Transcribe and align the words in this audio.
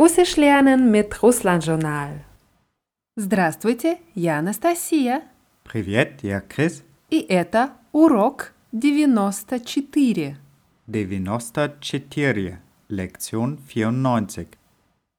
Russisch 0.00 0.36
lernen 0.36 0.90
mit 0.90 1.22
Russland-Journal. 1.22 2.24
Здравствуйте, 3.16 3.98
я 4.14 4.38
Анастасия. 4.38 5.22
Привет, 5.64 6.22
я 6.22 6.40
Крис. 6.40 6.82
И 7.10 7.20
это 7.20 7.70
урок 7.92 8.52
94. 8.72 10.36
94, 10.86 12.58
Lektion 12.88 13.58
94. 13.58 14.48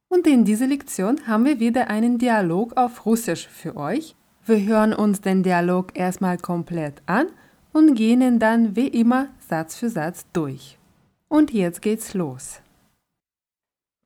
Und 0.09 0.25
in 0.27 0.45
dieser 0.45 0.67
Lektion 0.67 1.27
haben 1.27 1.43
wir 1.45 1.59
wieder 1.59 1.89
einen 1.89 2.17
Dialog 2.17 2.77
auf 2.77 3.05
Russisch 3.05 3.47
für 3.47 3.75
euch. 3.75 4.15
Wir 4.45 4.63
hören 4.65 4.93
uns 4.93 5.21
den 5.21 5.43
Dialog 5.43 5.97
erstmal 5.97 6.37
komplett 6.37 7.01
an 7.05 7.27
und 7.73 7.95
gehen 7.95 8.21
ihn 8.21 8.39
dann 8.39 8.75
wie 8.75 8.87
immer 8.87 9.27
Satz 9.49 9.75
für 9.75 9.89
Satz 9.89 10.25
durch. 10.31 10.77
Und 11.27 11.51
jetzt 11.51 11.81
geht's 11.81 12.13
los. 12.13 12.61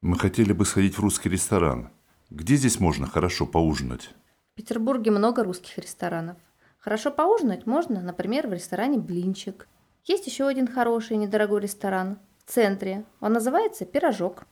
Мы 0.03 0.19
хотели 0.19 0.53
бы 0.53 0.65
сходить 0.65 0.97
в 0.97 1.01
русский 1.01 1.29
ресторан. 1.29 1.91
Где 2.31 2.57
здесь 2.57 2.81
можно 2.81 3.07
хорошо 3.07 3.47
поужинать? 3.47 4.11
В 4.53 4.57
Петербурге 4.57 5.11
много 5.11 5.43
русских 5.43 5.79
ресторанов. 5.79 6.37
Хорошо 6.79 7.11
поужинать 7.11 7.67
можно, 7.67 8.01
например, 8.01 8.47
в 8.47 8.53
ресторане 8.53 8.99
«Блинчик». 8.99 9.69
Есть 10.05 10.27
еще 10.27 10.47
один 10.47 10.69
хороший 10.69 11.17
недорогой 11.17 11.63
ресторан 11.63 12.19
в 12.45 12.51
центре. 12.51 13.05
Он 13.21 13.33
называется 13.33 13.85
«Пирожок». 13.85 14.45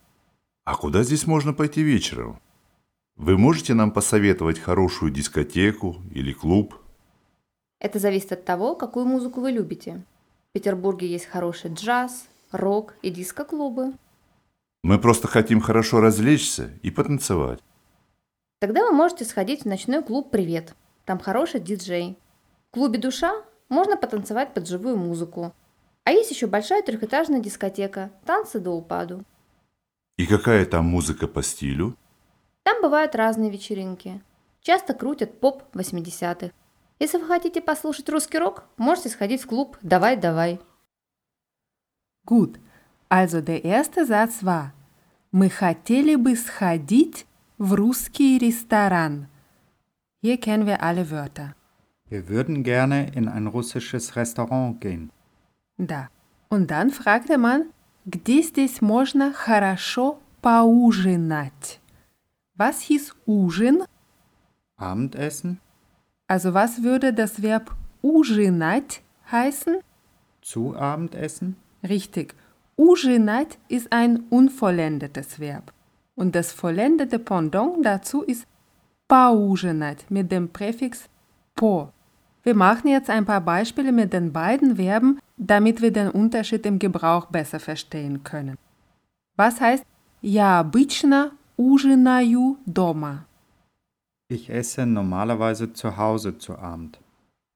А 0.65 0.77
куда 0.77 1.02
здесь 1.02 1.27
можно 1.27 1.52
пойти 1.52 1.83
вечером? 1.83 2.41
Вы 3.16 3.38
можете 3.38 3.74
нам 3.74 3.93
посоветовать 3.93 4.59
хорошую 4.59 5.13
дискотеку 5.13 5.97
или 6.11 6.33
клуб? 6.33 6.74
Это 7.79 7.99
зависит 7.99 8.33
от 8.33 8.45
того, 8.45 8.74
какую 8.74 9.07
музыку 9.07 9.41
вы 9.41 9.52
любите. 9.52 10.02
В 10.49 10.52
Петербурге 10.55 11.07
есть 11.07 11.27
хороший 11.27 11.73
джаз, 11.73 12.27
рок 12.51 12.95
и 13.02 13.11
диско-клубы. 13.11 13.93
Мы 14.85 14.99
просто 14.99 15.29
хотим 15.29 15.63
хорошо 15.63 16.02
развлечься 16.02 16.71
и 16.82 16.90
потанцевать. 16.90 17.60
Тогда 18.59 18.85
вы 18.85 18.93
можете 18.93 19.24
сходить 19.24 19.63
в 19.63 19.65
ночной 19.65 20.02
клуб 20.02 20.30
«Привет». 20.30 20.74
Там 21.07 21.18
хороший 21.18 21.60
диджей. 21.60 22.18
В 22.68 22.74
клубе 22.74 22.99
«Душа» 22.99 23.32
можно 23.71 23.96
потанцевать 23.96 24.52
под 24.52 24.68
живую 24.68 24.99
музыку. 24.99 25.55
А 26.05 26.10
есть 26.10 26.30
еще 26.30 26.49
большая 26.49 26.82
трехэтажная 26.82 27.40
дискотека 27.40 28.10
«Танцы 28.27 28.60
до 28.60 28.73
упаду». 28.73 29.24
И 30.18 30.27
какая 30.27 30.66
там 30.66 30.85
музыка 30.85 31.29
по 31.29 31.43
стилю? 31.43 31.96
Там 32.62 32.82
бывают 32.82 33.15
разные 33.15 33.51
вечеринки. 33.51 34.21
Часто 34.60 34.93
крутят 34.93 35.40
поп 35.40 35.62
80-х. 35.73 36.52
Если 36.99 37.16
вы 37.16 37.27
хотите 37.27 37.62
послушать 37.62 38.10
русский 38.10 38.38
рок, 38.38 38.65
можете 38.77 39.09
сходить 39.09 39.45
в 39.45 39.46
клуб 39.46 39.79
«Давай, 39.80 40.18
давай». 40.18 40.60
Gut, 42.29 42.59
also 43.10 43.41
der 43.41 43.63
erste 43.65 44.05
Satz 44.05 44.43
war, 44.43 44.71
мы 45.32 45.49
хотели 45.49 46.15
бы 46.15 46.35
сходить 46.35 47.26
в 47.57 47.74
русский 47.74 48.38
ресторан. 48.38 49.27
Hier 50.21 50.38
kennen 50.40 50.65
wir 50.65 50.82
alle 50.84 51.10
Wörter. 51.12 51.55
Wir 52.10 52.27
würden 52.27 52.63
gerne 52.63 53.12
in 53.13 53.27
ein 53.27 53.48
russisches 53.48 54.15
Restaurant 54.15 54.82
gehen. 54.82 55.12
Да. 55.77 56.10
Und 56.49 56.71
dann 56.71 56.90
fragte 56.90 57.38
man, 57.38 57.70
где 58.05 58.41
здесь 58.41 58.82
можно 58.82 59.32
хорошо 59.34 60.20
поужинать? 60.41 61.79
Was 62.57 62.82
hieß 62.82 63.13
ужин? 63.27 63.84
Abendessen, 64.78 65.59
Also 66.28 66.53
was 66.53 66.84
würde 66.84 67.13
das 67.13 67.41
Verb 67.41 67.75
ужинать 68.02 69.02
heißen? 69.31 69.79
zu 70.41 70.75
Abendessen, 70.75 71.56
Richtig. 71.84 72.35
Ужинать 72.78 73.57
ist 73.68 73.91
ein 73.91 74.24
unvollendetes 74.29 75.40
Verb. 75.40 75.74
Und 76.16 76.36
das 76.36 76.52
vollendete 76.52 77.20
Pendant 77.20 77.86
dazu 77.86 78.22
ist 78.24 78.46
поужинать 79.08 80.06
mit 80.09 80.31
dem 80.31 80.50
Präfix 80.50 81.09
po. 81.56 81.92
Wir 82.44 82.56
machen 82.56 82.88
jetzt 82.88 83.09
ein 83.09 83.25
paar 83.25 83.42
Beispiele 83.42 83.92
mit 83.92 84.14
den 84.14 84.31
beiden 84.31 84.78
Verben, 84.78 85.20
damit 85.38 85.81
wir 85.81 85.92
den 85.92 86.09
Unterschied 86.09 86.66
im 86.66 86.80
Gebrauch 86.80 87.25
besser 87.25 87.59
verstehen 87.59 88.24
können. 88.24 88.58
Was 89.36 89.59
heißt 89.59 89.86
Я 90.22 90.59
обычно 90.59 91.31
ужинаю 91.58 92.58
дома? 92.66 93.25
ich 94.30 94.50
esse 94.50 94.86
normalerweise 94.86 95.74
zu 95.74 95.97
Hause 95.97 96.38
zu 96.38 96.58
Abend. 96.58 97.00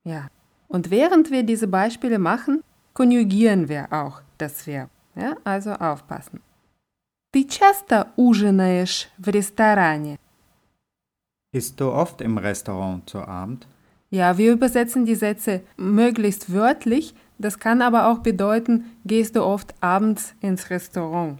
Ja. 0.04 0.28
Und 0.68 0.90
während 0.90 1.30
wir 1.30 1.44
diese 1.44 1.68
Beispiele 1.68 2.18
machen, 2.18 2.64
konjugieren 2.94 3.70
wir 3.70 3.94
auch 3.94 4.22
das 4.40 4.66
Verb. 4.66 4.90
Ja, 5.18 5.36
also 5.44 5.80
aufpassen. 5.80 6.42
Ты 7.32 7.46
часто 7.46 8.08
ужинаешь 8.16 9.10
в 9.18 9.28
ресторане? 9.30 10.20
Isst 11.52 11.80
du 11.80 11.92
oft 11.92 12.22
im 12.22 12.38
Restaurant 12.38 13.10
zu 13.10 13.20
Abend? 13.28 13.68
Ja, 14.10 14.38
wir 14.38 14.54
übersetzen 14.54 15.06
die 15.06 15.16
Sätze 15.16 15.62
möglichst 15.78 16.54
wörtlich. 16.54 17.16
Das 17.40 17.58
kann 17.58 17.82
aber 17.82 18.08
auch 18.08 18.20
bedeuten, 18.20 18.86
gehst 19.06 19.36
du 19.36 19.44
oft 19.44 19.74
abends 19.82 20.36
ins 20.42 20.70
Restaurant. 20.70 21.40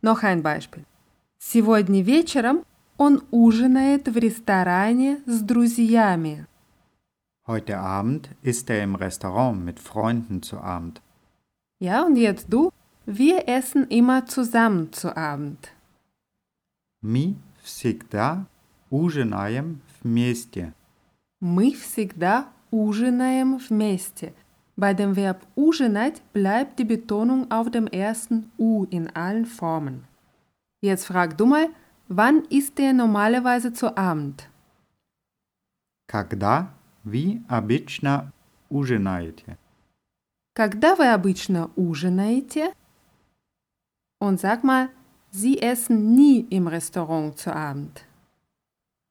Noch 0.00 0.22
ein 0.22 0.42
Beispiel. 0.42 0.84
Сегодня 1.38 2.02
вечером 2.02 2.64
он 2.96 3.22
ужинает 3.30 4.08
в 4.08 4.16
ресторане 4.16 5.20
с 5.26 5.40
друзьями. 5.40 6.46
Heute 7.46 7.78
Abend 7.78 8.30
isst 8.42 8.70
er 8.70 8.82
im 8.82 8.94
Restaurant 8.94 9.62
mit 9.62 9.78
Freunden 9.78 10.42
zu 10.42 10.58
Abend. 10.58 11.02
Ja, 11.78 12.04
und 12.06 12.16
jetzt 12.16 12.46
du. 12.50 12.70
Wir 13.08 13.48
essen 13.48 13.86
immer 13.88 14.26
zusammen 14.26 14.92
zu 14.92 15.14
Abend. 15.16 15.72
Мы 17.02 17.36
всегда 17.62 18.46
ужинаем 18.90 19.80
вместе. 20.02 20.72
Мы 21.40 21.74
всегда 21.74 22.48
ужинаем 22.70 23.58
вместе. 23.58 24.32
Bei 24.76 24.94
dem 24.94 25.14
Verb 25.14 25.46
ужинать 25.54 26.22
bleibt 26.32 26.78
die 26.78 26.84
Betonung 26.84 27.50
auf 27.50 27.70
dem 27.70 27.86
ersten 27.86 28.50
U 28.58 28.84
in 28.90 29.08
allen 29.14 29.46
Formen. 29.46 30.04
Jetzt 30.80 31.06
frag 31.06 31.36
du 31.36 31.46
mal, 31.46 31.68
wann 32.08 32.44
isst 32.50 32.78
ihr 32.78 32.92
normalerweise 32.92 33.72
zu 33.72 33.96
Abend? 33.96 34.48
Когда 36.06 36.72
вы 37.04 37.42
обычно 37.48 38.32
ужинаете? 38.68 39.58
Когда 40.54 40.94
вы 40.96 41.12
обычно 41.12 41.70
ужинаете? 41.76 42.72
Und 44.18 44.40
sag 44.40 44.64
mal, 44.64 44.88
Sie 45.30 45.60
essen 45.60 46.14
nie 46.14 46.46
im 46.50 46.68
Restaurant 46.68 47.36
zu 47.36 47.52
Abend. 47.52 48.04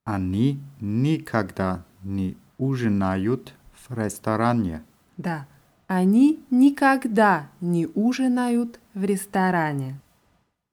Они 0.06 0.60
никогда 0.80 1.84
не 2.02 2.38
ужинают 2.58 3.54
в 3.74 3.94
ресторане. 3.94 4.84
Да, 5.18 5.46
они 5.88 6.40
никогда 6.50 7.50
не 7.60 7.88
ужинают 7.88 8.80
в 8.94 9.04
ресторане. 9.04 10.00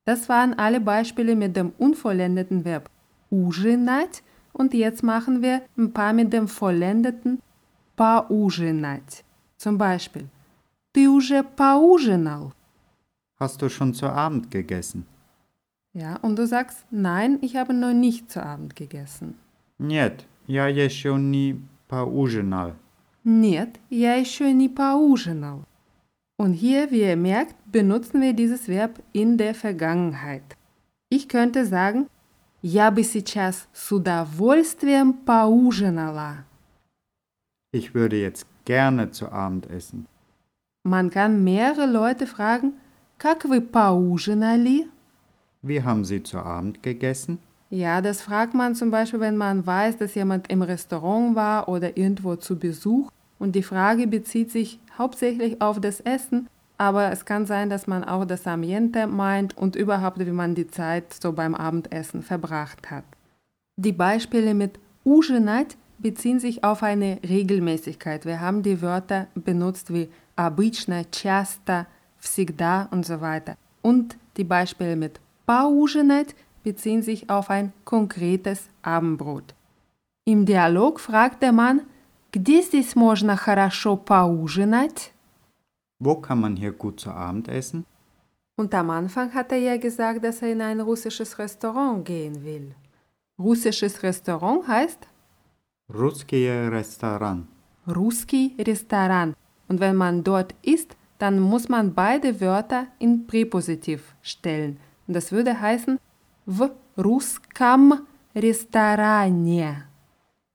Das 0.06 0.28
waren 0.28 0.54
alle 0.54 0.80
Beispiele 0.80 1.34
mit 1.34 1.56
dem 1.56 1.72
unvollendeten 1.78 2.64
Verb 2.64 2.88
ужинать 3.30 4.22
und 4.52 4.72
jetzt 4.72 5.02
machen 5.02 5.42
wir 5.42 5.62
ein 5.76 5.92
paar 5.92 6.12
mit 6.12 6.32
dem 6.32 6.46
vollendeten 6.48 7.40
поужинать. 7.96 9.24
Zum 9.56 9.78
Beispiel, 9.78 10.28
ты 10.92 11.08
уже 11.08 11.42
поужинал? 11.42 12.52
Hast 13.38 13.62
du 13.62 13.68
schon 13.68 13.94
zu 13.94 14.06
Abend 14.06 14.50
gegessen? 14.50 15.06
Ja, 15.92 16.16
und 16.16 16.36
du 16.36 16.46
sagst, 16.46 16.84
nein, 16.90 17.38
ich 17.40 17.56
habe 17.56 17.74
noch 17.74 17.92
nicht 17.92 18.30
zu 18.30 18.42
Abend 18.42 18.76
gegessen. 18.76 19.34
Нет, 19.78 20.26
я 20.46 20.66
еще 20.68 21.16
не 21.18 21.60
поужинал. 21.88 22.74
Нет, 23.24 23.80
я 23.88 24.14
еще 24.14 24.52
не 24.52 24.68
поужинал. 24.68 25.64
Und 26.36 26.54
hier, 26.54 26.90
wie 26.90 27.02
ihr 27.02 27.16
merkt, 27.16 27.54
benutzen 27.70 28.20
wir 28.22 28.32
dieses 28.32 28.68
Verb 28.68 29.02
in 29.12 29.36
der 29.36 29.54
Vergangenheit. 29.54 30.56
Ich 31.10 31.28
könnte 31.28 31.66
sagen, 31.66 32.06
я 32.62 32.90
бы 32.90 33.02
сейчас 33.04 33.68
с 33.72 33.90
удовольствием 33.90 35.12
поужинала. 35.12 36.44
Ich 37.72 37.94
würde 37.94 38.16
jetzt 38.16 38.46
gerne 38.64 39.10
zu 39.10 39.30
Abend 39.32 39.66
essen. 39.70 40.06
Man 40.84 41.10
kann 41.10 41.44
mehrere 41.44 41.86
Leute 41.86 42.26
fragen, 42.26 42.72
как 43.18 43.44
вы 43.44 43.60
поужинали? 43.60 44.88
Wie 45.62 45.82
haben 45.82 46.04
Sie 46.04 46.22
zu 46.22 46.38
Abend 46.38 46.82
gegessen? 46.82 47.38
Ja, 47.70 48.00
das 48.00 48.22
fragt 48.22 48.54
man 48.54 48.74
zum 48.74 48.90
Beispiel, 48.90 49.20
wenn 49.20 49.36
man 49.36 49.64
weiß, 49.64 49.98
dass 49.98 50.14
jemand 50.14 50.50
im 50.50 50.62
Restaurant 50.62 51.36
war 51.36 51.68
oder 51.68 51.96
irgendwo 51.96 52.34
zu 52.36 52.58
Besuch 52.58 53.10
und 53.38 53.54
die 53.54 53.62
Frage 53.62 54.06
bezieht 54.06 54.50
sich 54.50 54.80
hauptsächlich 54.98 55.60
auf 55.62 55.80
das 55.80 56.00
Essen, 56.00 56.48
aber 56.78 57.12
es 57.12 57.24
kann 57.24 57.46
sein, 57.46 57.70
dass 57.70 57.86
man 57.86 58.04
auch 58.04 58.24
das 58.24 58.46
Ambiente 58.46 59.06
meint 59.06 59.56
und 59.56 59.76
überhaupt, 59.76 60.18
wie 60.18 60.30
man 60.30 60.54
die 60.54 60.66
Zeit 60.66 61.12
so 61.12 61.32
beim 61.32 61.54
Abendessen 61.54 62.22
verbracht 62.22 62.90
hat. 62.90 63.04
Die 63.76 63.92
Beispiele 63.92 64.54
mit 64.54 64.80
ужинать 65.04 65.76
beziehen 65.98 66.40
sich 66.40 66.64
auf 66.64 66.82
eine 66.82 67.18
Regelmäßigkeit. 67.22 68.24
Wir 68.24 68.40
haben 68.40 68.62
die 68.62 68.82
Wörter 68.82 69.26
benutzt 69.34 69.92
wie 69.92 70.08
обычно, 70.36 71.04
часто, 71.10 71.86
всегда 72.24 72.88
und 72.90 73.04
so 73.06 73.20
weiter. 73.20 73.56
Und 73.82 74.16
die 74.36 74.44
Beispiele 74.44 74.96
mit 74.96 75.20
поужинать 75.46 76.34
beziehen 76.62 77.02
sich 77.02 77.30
auf 77.30 77.50
ein 77.50 77.72
konkretes 77.84 78.68
Abendbrot. 78.82 79.54
Im 80.24 80.44
Dialog 80.46 81.00
fragt 81.00 81.42
der 81.42 81.52
Mann, 81.52 81.82
где 82.32 82.62
здесь 82.62 82.94
можно 82.94 83.36
хорошо 83.36 83.96
поужинать? 83.96 85.12
Wo 85.98 86.14
kann 86.16 86.40
man 86.40 86.56
hier 86.56 86.72
gut 86.72 87.00
zu 87.00 87.10
Abend 87.10 87.48
essen? 87.48 87.84
Und 88.56 88.74
am 88.74 88.90
Anfang 88.90 89.32
hat 89.34 89.52
er 89.52 89.58
ja 89.58 89.76
gesagt, 89.76 90.22
dass 90.22 90.42
er 90.42 90.52
in 90.52 90.62
ein 90.62 90.80
russisches 90.80 91.38
Restaurant 91.38 92.04
gehen 92.04 92.44
will. 92.44 92.74
Russisches 93.38 94.02
Restaurant 94.02 94.68
heißt 94.68 95.08
Русские 95.92 96.70
Restaurant. 96.70 97.46
Ruski 97.88 98.54
Restaurant. 98.58 99.34
Und 99.66 99.80
wenn 99.80 99.96
man 99.96 100.22
dort 100.22 100.54
isst, 100.62 100.96
dann 101.18 101.38
muss 101.38 101.68
man 101.68 101.94
beide 101.94 102.40
Wörter 102.40 102.86
in 102.98 103.26
Präpositiv 103.26 104.14
stellen. 104.22 104.78
Und 105.06 105.14
das 105.14 105.32
würde 105.32 105.60
heißen 105.60 105.98
в 106.46 106.70
русском 106.96 108.06
ресторане. 108.34 109.84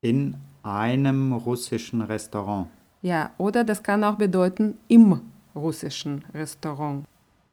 In 0.01 0.35
einem 0.63 1.33
russischen 1.33 2.01
Restaurant. 2.01 2.67
Ja, 3.01 3.31
oder 3.37 3.63
das 3.63 3.83
kann 3.83 4.03
auch 4.03 4.15
bedeuten 4.15 4.77
im 4.87 5.21
russischen 5.55 6.25
Restaurant. 6.33 7.05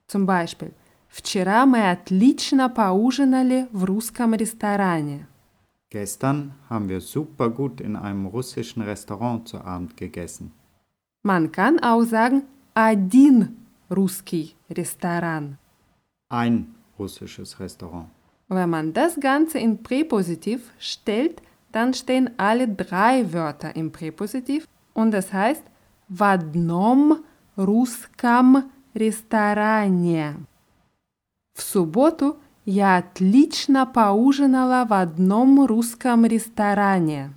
Zum 0.06 0.26
Beispiel, 0.26 0.72
вчера 1.08 1.66
мы 1.66 1.90
отлично 1.90 2.68
поужинали 2.68 3.68
в 3.72 3.84
русском 3.84 4.34
ресторане. 4.34 5.26
Gestern 5.90 6.52
haben 6.70 6.88
wir 6.88 7.02
super 7.02 7.50
gut 7.50 7.78
in 7.82 7.96
einem 7.96 8.24
russischen 8.24 8.80
Restaurant 8.82 9.46
zu 9.46 9.60
Abend 9.60 9.94
gegessen. 9.98 10.52
Man 11.22 11.52
kann 11.52 11.78
auch 11.80 12.02
sagen 12.02 12.44
один 12.76 13.56
русский 13.88 14.56
ресторан. 14.68 15.58
Ein 16.30 16.74
russisches 16.98 17.58
Restaurant. 17.60 18.08
Wenn 18.48 18.70
man 18.70 18.92
das 18.92 19.18
Ganze 19.18 19.58
in 19.58 19.82
Präpositiv 19.82 20.72
stellt, 20.78 21.42
dann 21.72 21.94
stehen 21.94 22.30
alle 22.36 22.68
drei 22.68 23.32
Wörter 23.32 23.74
im 23.76 23.90
Präpositiv 23.92 24.66
und 24.94 25.10
das 25.12 25.32
heißt 25.32 25.62
в 26.08 26.22
одном 26.22 27.24
русском 27.56 28.70
ресторане. 28.94 30.36
В 31.54 31.62
субботу 31.62 32.36
я 32.64 32.98
отлично 32.98 33.86
поужинала 33.86 34.86
в 34.86 34.92
одном 34.92 35.64
русском 35.66 36.24
ресторане. 36.24 37.34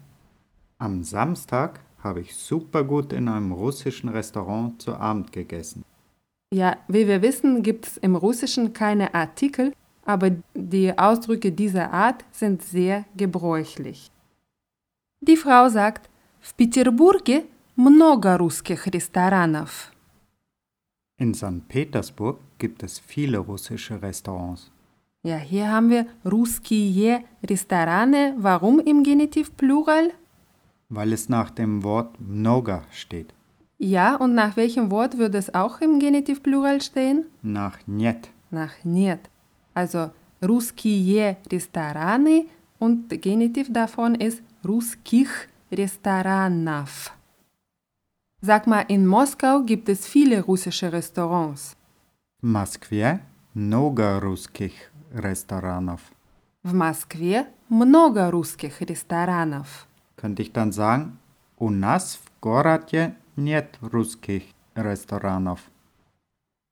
Am 0.80 1.02
Samstag 1.02 1.80
habe 2.00 2.22
ich 2.22 2.36
super 2.36 2.84
gut 2.84 3.14
in 3.14 3.28
einem 3.28 3.52
russischen 3.52 4.10
Restaurant 4.10 4.82
zu 4.82 4.96
Abend 4.96 5.32
gegessen. 5.32 5.84
Ja, 6.54 6.78
wie 6.88 7.08
wir 7.08 7.22
wissen, 7.22 7.64
gibt 7.64 7.88
es 7.88 7.98
im 7.98 8.16
Russischen 8.16 8.74
keine 8.74 9.14
Artikel, 9.14 9.74
aber 10.06 10.32
die 10.54 10.98
Ausdrücke 10.98 11.52
dieser 11.52 11.92
Art 11.92 12.24
sind 12.32 12.62
sehr 12.62 13.06
gebräuchlich. 13.18 14.12
Die 15.22 15.38
Frau 15.38 15.70
sagt, 15.70 16.10
в 16.40 16.54
Петербурге 16.56 17.46
много 17.76 18.38
русских 18.38 18.86
ресторанов. 18.88 19.92
In 21.18 21.34
St. 21.34 21.68
Petersburg 21.68 22.40
gibt 22.58 22.84
es 22.84 23.00
viele 23.00 23.40
russische 23.40 24.02
Restaurants. 24.02 24.72
Ja, 25.24 25.38
hier 25.38 25.72
haben 25.72 25.90
wir 25.90 26.06
русские 26.24 27.24
Restorane. 27.44 28.36
Warum 28.38 28.80
im 28.80 29.02
Genitiv 29.02 29.58
Plural? 29.58 30.12
weil 30.90 31.14
es 31.14 31.30
nach 31.30 31.50
dem 31.50 31.84
Wort 31.84 32.20
mnoga 32.20 32.84
steht. 32.92 33.34
Ja, 33.78 34.16
und 34.16 34.36
nach 34.36 34.56
welchem 34.56 34.90
Wort 34.92 35.18
würde 35.18 35.38
es 35.38 35.54
auch 35.54 35.82
im 35.82 36.00
Genitiv 36.00 36.42
Plural 36.42 36.82
stehen? 36.82 37.26
Nach 37.42 37.78
нет. 37.88 38.30
Nach 38.52 38.74
нет. 38.84 39.20
Also 39.74 40.12
русские 40.42 41.38
рестораны 41.52 42.46
und 42.80 43.10
der 43.12 43.18
Genitiv 43.18 43.72
davon 43.72 44.16
ist 44.16 44.42
русских 44.64 45.50
ресторанов. 45.72 47.12
Sag 48.42 48.68
mal, 48.68 48.86
in 48.88 49.08
Moskau 49.08 49.64
gibt 49.64 49.90
es 49.90 50.08
viele 50.08 50.42
russische 50.42 50.92
Restaurants. 50.92 51.76
В 52.42 52.48
Москве 52.48 53.20
много 53.54 54.20
русских 54.20 54.74
ресторанов. 55.14 56.02
В 56.64 56.74
Москве 56.74 57.48
много 57.70 58.30
русских 58.30 58.82
ресторанов. 58.82 59.88
Könnte 60.20 60.42
ich 60.42 60.52
dann 60.54 60.72
sagen, 60.72 61.20
у 61.58 61.70
нас 61.70 62.16
в 62.16 62.30
городе 62.42 63.16
нет 63.36 63.78
русских 63.82 64.44
ресторанов. 64.76 65.60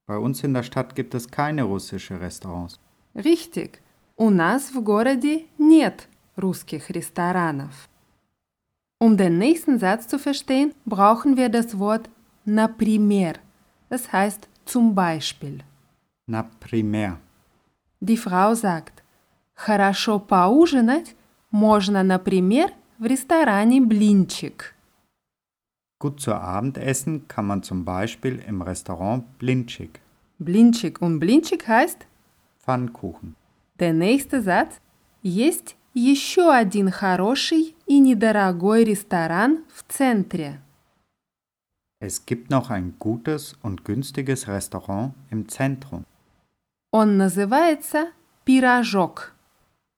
Bei 0.06 0.18
uns 0.18 0.44
in 0.44 0.52
der 0.52 0.62
Stadt 0.62 0.94
gibt 0.94 1.14
es 1.14 1.30
keine 1.30 1.64
russische 1.64 2.20
Restaurants. 2.20 2.78
Richtig. 3.14 3.80
У 4.16 4.30
нас 4.30 4.70
в 4.70 4.82
городе 4.82 5.46
нет 5.58 6.08
русских 6.36 6.90
ресторанов. 6.90 7.88
Um 9.00 9.16
den 9.16 9.38
nächsten 9.38 9.78
Satz 9.78 10.06
zu 10.08 10.18
verstehen, 10.18 10.72
brauchen 10.84 11.36
wir 11.36 11.48
das 11.48 11.78
Wort 11.78 12.08
например. 12.44 13.34
Das 13.88 14.12
heißt 14.12 14.48
zum 14.64 14.94
Beispiel. 14.94 15.62
Например. 16.26 17.18
Die 18.00 18.16
Frau 18.16 18.54
sagt, 18.54 19.02
хорошо 19.54 20.18
поужинать 20.18 21.14
можно, 21.50 22.02
например, 22.02 22.70
в 22.98 23.06
ресторане 23.06 23.80
«Блинчик». 23.80 24.74
Gut 26.00 26.20
zu 26.20 26.34
Abend 26.34 26.76
essen 26.76 27.26
kann 27.28 27.46
man 27.46 27.62
zum 27.62 27.84
Beispiel 27.84 28.42
im 28.46 28.62
Restaurant 28.62 29.24
Blinchik. 29.38 30.00
Блинчик 30.38 31.00
und 31.00 31.18
Блинчик 31.20 31.66
heißt 31.66 32.06
Pfannkuchen. 32.60 33.36
der 33.78 33.92
nächste 33.92 34.40
Satz. 34.42 34.80
Есть 35.22 35.76
еще 35.94 36.52
один 36.52 36.90
хороший 36.90 37.74
и 37.86 37.98
недорогой 37.98 38.84
ресторан 38.84 39.64
в 39.72 39.82
центре. 39.88 40.60
Es 42.00 42.26
gibt 42.26 42.50
noch 42.50 42.68
ein 42.70 42.94
gutes 42.98 43.56
und 43.62 43.84
günstiges 43.84 44.46
Restaurant 44.46 45.14
im 45.30 45.48
Zentrum. 45.48 46.04
Он 46.90 47.16
называется 47.16 48.12
«Пирожок». 48.44 49.32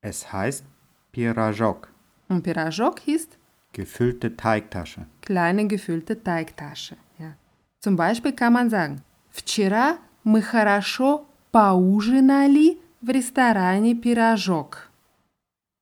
Es 0.02 0.32
heißt 0.32 0.64
Pirajok, 1.12 1.88
Und 2.30 2.42
Пирожок 2.42 3.06
ist 3.06 3.38
gefüllte 3.72 4.36
Teigtasche. 4.36 5.06
kleine 5.22 5.66
gefüllte 5.66 6.22
Teigtasche. 6.22 6.96
Ja. 7.18 7.34
Zum 7.80 7.96
Beispiel 7.96 8.32
kann 8.32 8.52
man 8.52 8.70
sagen, 8.70 9.02
вчера 9.30 9.98
мы 10.24 10.42
хорошо 10.42 11.26
поужинали 11.52 12.78
в 13.02 13.10
ресторане 13.10 13.94
«Пирожок». 13.94 14.90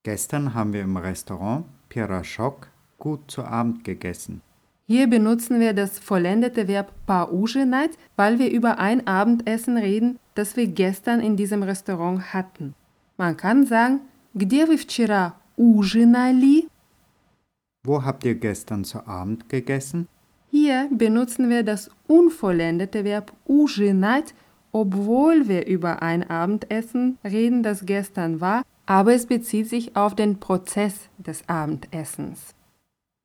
Gestern 0.04 0.52
haben 0.54 0.72
wir 0.74 0.82
im 0.82 0.96
Restaurant 0.98 1.64
Pirajok 1.88 2.68
gut 2.98 3.30
zu 3.30 3.42
Abend 3.42 3.84
gegessen. 3.84 4.42
Hier 4.86 5.06
benutzen 5.08 5.60
wir 5.60 5.72
das 5.72 5.98
vollendete 5.98 6.68
Verb 6.68 6.92
поужинать, 7.06 7.92
weil 8.16 8.38
wir 8.38 8.50
über 8.50 8.78
ein 8.78 9.06
Abendessen 9.06 9.78
reden, 9.78 10.18
das 10.34 10.56
wir 10.56 10.66
gestern 10.66 11.20
in 11.20 11.36
diesem 11.36 11.62
Restaurant 11.62 12.34
hatten. 12.34 12.74
Man 13.16 13.36
kann 13.38 13.64
sagen, 13.64 14.00
где 14.34 14.66
вы 14.66 14.76
вчера 14.76 15.36
ужинали? 15.58 16.68
Wo 17.86 18.02
habt 18.04 18.24
ihr 18.24 18.34
gestern 18.34 18.84
zu 18.84 19.06
Abend 19.06 19.48
gegessen? 19.48 20.08
Hier 20.50 20.88
benutzen 20.90 21.50
wir 21.50 21.62
das 21.62 21.90
unvollendete 22.06 23.04
Verb 23.04 23.32
ужинать, 23.46 24.34
obwohl 24.72 25.48
wir 25.48 25.66
über 25.66 26.02
ein 26.02 26.28
Abendessen 26.30 27.18
reden, 27.24 27.62
das 27.62 27.84
gestern 27.86 28.40
war, 28.40 28.62
aber 28.86 29.14
es 29.14 29.26
bezieht 29.26 29.68
sich 29.68 29.96
auf 29.96 30.14
den 30.14 30.40
Prozess 30.40 31.08
des 31.18 31.48
Abendessens. 31.48 32.54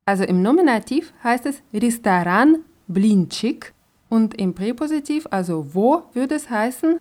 Also 0.06 0.24
im 0.24 0.42
Nominativ 0.42 1.14
heißt 1.24 1.46
es 1.46 1.62
Restaurant 1.74 2.60
Blinchik 2.88 3.74
und 4.10 4.34
im 4.34 4.54
Präpositiv, 4.56 5.28
also 5.30 5.74
wo, 5.74 6.04
würde 6.14 6.36
es 6.36 6.50
heißen 6.50 6.98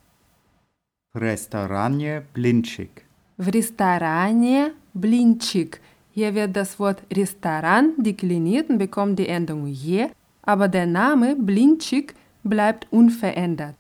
В 1.14 1.18
ресторане 1.18 2.22
Blinchik. 2.34 3.04
в 3.38 3.48
ресторане 3.48 4.72
Blinchik. 4.94 5.80
Hier 6.12 6.34
wird 6.34 6.56
das 6.56 6.78
Wort 6.78 7.02
Restaurant 7.14 7.94
dekliniert 7.98 8.70
und 8.70 8.78
bekommt 8.78 9.18
die 9.18 9.28
Endung 9.28 9.66
je, 9.66 10.08
aber 10.42 10.68
der 10.68 10.86
Name 10.86 11.36
Blinchik 11.36 12.14
bleibt 12.42 12.86
unverändert. 12.90 13.74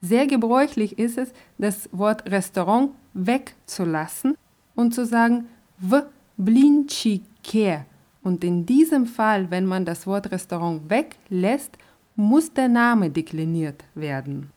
Sehr 0.00 0.26
gebräuchlich 0.26 0.98
ist 0.98 1.18
es, 1.18 1.32
das 1.58 1.88
Wort 1.92 2.30
Restaurant 2.30 2.90
wegzulassen 3.14 4.36
und 4.74 4.94
zu 4.94 5.06
sagen 5.06 5.46
w 5.78 6.02
Blinchike. 6.36 7.84
Und 8.22 8.42
in 8.42 8.66
diesem 8.66 9.06
Fall, 9.06 9.50
wenn 9.50 9.66
man 9.66 9.84
das 9.84 10.06
Wort 10.06 10.30
Restaurant 10.32 10.90
weglässt, 10.90 11.78
muss 12.16 12.52
der 12.52 12.68
Name 12.68 13.10
dekliniert 13.10 13.84
werden. 13.94 14.50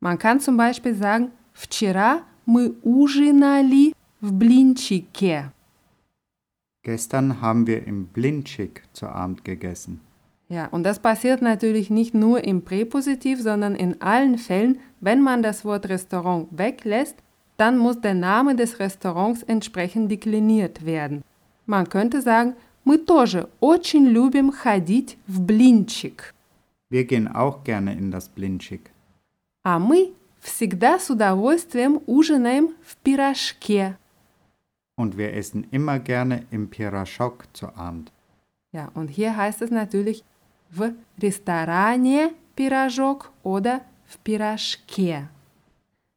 Man 0.00 0.18
kann 0.18 0.40
zum 0.40 0.56
Beispiel 0.56 0.94
sagen, 0.94 1.30
вчера 1.52 2.22
мы 2.46 2.74
ужинали 2.82 3.92
в 4.20 4.32
блинчике. 4.32 5.52
Gestern 6.82 7.40
haben 7.40 7.66
wir 7.66 7.86
im 7.86 8.06
Blinchik 8.06 8.82
zu 8.92 9.08
Abend 9.08 9.44
gegessen. 9.44 10.00
Ja, 10.48 10.66
und 10.66 10.84
das 10.84 11.00
passiert 11.00 11.42
natürlich 11.42 11.90
nicht 11.90 12.14
nur 12.14 12.44
im 12.44 12.62
Präpositiv, 12.62 13.40
sondern 13.42 13.74
in 13.74 14.00
allen 14.00 14.38
Fällen, 14.38 14.78
wenn 15.00 15.20
man 15.20 15.42
das 15.42 15.64
Wort 15.64 15.88
Restaurant 15.88 16.46
weglässt, 16.52 17.16
dann 17.56 17.78
muss 17.78 18.00
der 18.00 18.14
Name 18.14 18.54
des 18.54 18.78
Restaurants 18.78 19.42
entsprechend 19.42 20.10
dekliniert 20.10 20.84
werden. 20.84 21.22
Man 21.66 21.88
könnte 21.88 22.22
sagen, 22.22 22.54
мы 22.84 22.98
тоже 22.98 23.48
очень 23.58 24.06
любим 24.06 24.52
ходить 24.52 25.18
в 25.26 25.40
блинчик. 25.40 26.32
Wir 26.88 27.04
gehen 27.04 27.26
auch 27.26 27.64
gerne 27.64 27.94
in 27.94 28.12
das 28.12 28.28
Blinchik. 28.28 28.92
А 29.64 29.80
мы 29.80 30.12
всегда 30.40 31.00
с 31.00 31.10
удовольствием 31.10 32.00
ужинаем 32.06 32.74
в 32.84 32.96
пирожке. 32.98 33.98
Und 35.00 35.18
wir 35.18 35.34
essen 35.34 35.66
immer 35.70 35.98
gerne 35.98 36.46
im 36.50 36.70
Pirashok 36.70 37.44
zu 37.52 37.74
Abend. 37.76 38.10
Ja, 38.72 38.90
und 38.94 39.08
hier 39.08 39.36
heißt 39.36 39.62
es 39.62 39.70
natürlich 39.70 40.24
в 40.70 40.92
ресторане 41.20 42.30
пирожок 42.56 43.30
oder 43.42 43.80
в 44.06 44.18
пирожке. 44.24 45.28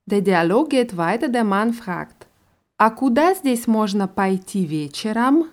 Der 0.06 0.22
Dialog 0.22 0.70
geht 0.70 0.98
weiter, 0.98 1.30
der 1.30 1.44
Mann 1.44 1.74
fragt, 1.74 2.28
а 2.78 2.90
куда 2.90 3.34
здесь 3.36 3.68
можно 3.68 4.08
пойти 4.08 4.66
вечером? 4.66 5.52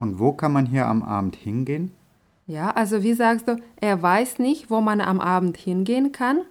Und 0.00 0.18
wo 0.18 0.32
kann 0.32 0.52
man 0.52 0.66
hier 0.66 0.86
am 0.86 1.02
Abend 1.02 1.36
hingehen? 1.36 1.90
Ja, 2.46 2.70
also 2.70 3.02
wie 3.02 3.14
sagst 3.14 3.48
du, 3.48 3.56
er 3.80 4.00
weiß 4.00 4.38
nicht, 4.38 4.70
wo 4.70 4.80
man 4.80 5.00
am 5.00 5.20
Abend 5.20 5.56
hingehen 5.56 6.12
kann? 6.12 6.44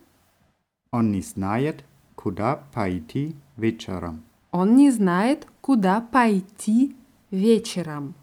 Он 0.91 1.11
не 1.11 1.21
знает, 1.21 1.83
куда 2.15 2.63
пойти 2.73 3.35
вечером. 3.55 4.23
Он 4.51 4.75
не 4.75 4.91
знает, 4.91 5.47
куда 5.61 6.01
пойти 6.01 6.95
вечером. 7.31 8.15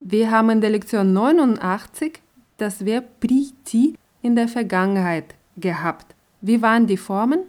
Wir 0.00 0.30
haben 0.30 0.50
in 0.50 0.60
der 0.60 0.70
Lektion 0.70 1.12
89 1.12 2.22
das 2.56 2.84
Verb 2.84 3.20
priti 3.20 3.96
in 4.22 4.36
der 4.36 4.48
Vergangenheit 4.48 5.34
gehabt. 5.56 6.14
Wie 6.40 6.62
waren 6.62 6.86
die 6.86 6.96
Formen? 6.96 7.46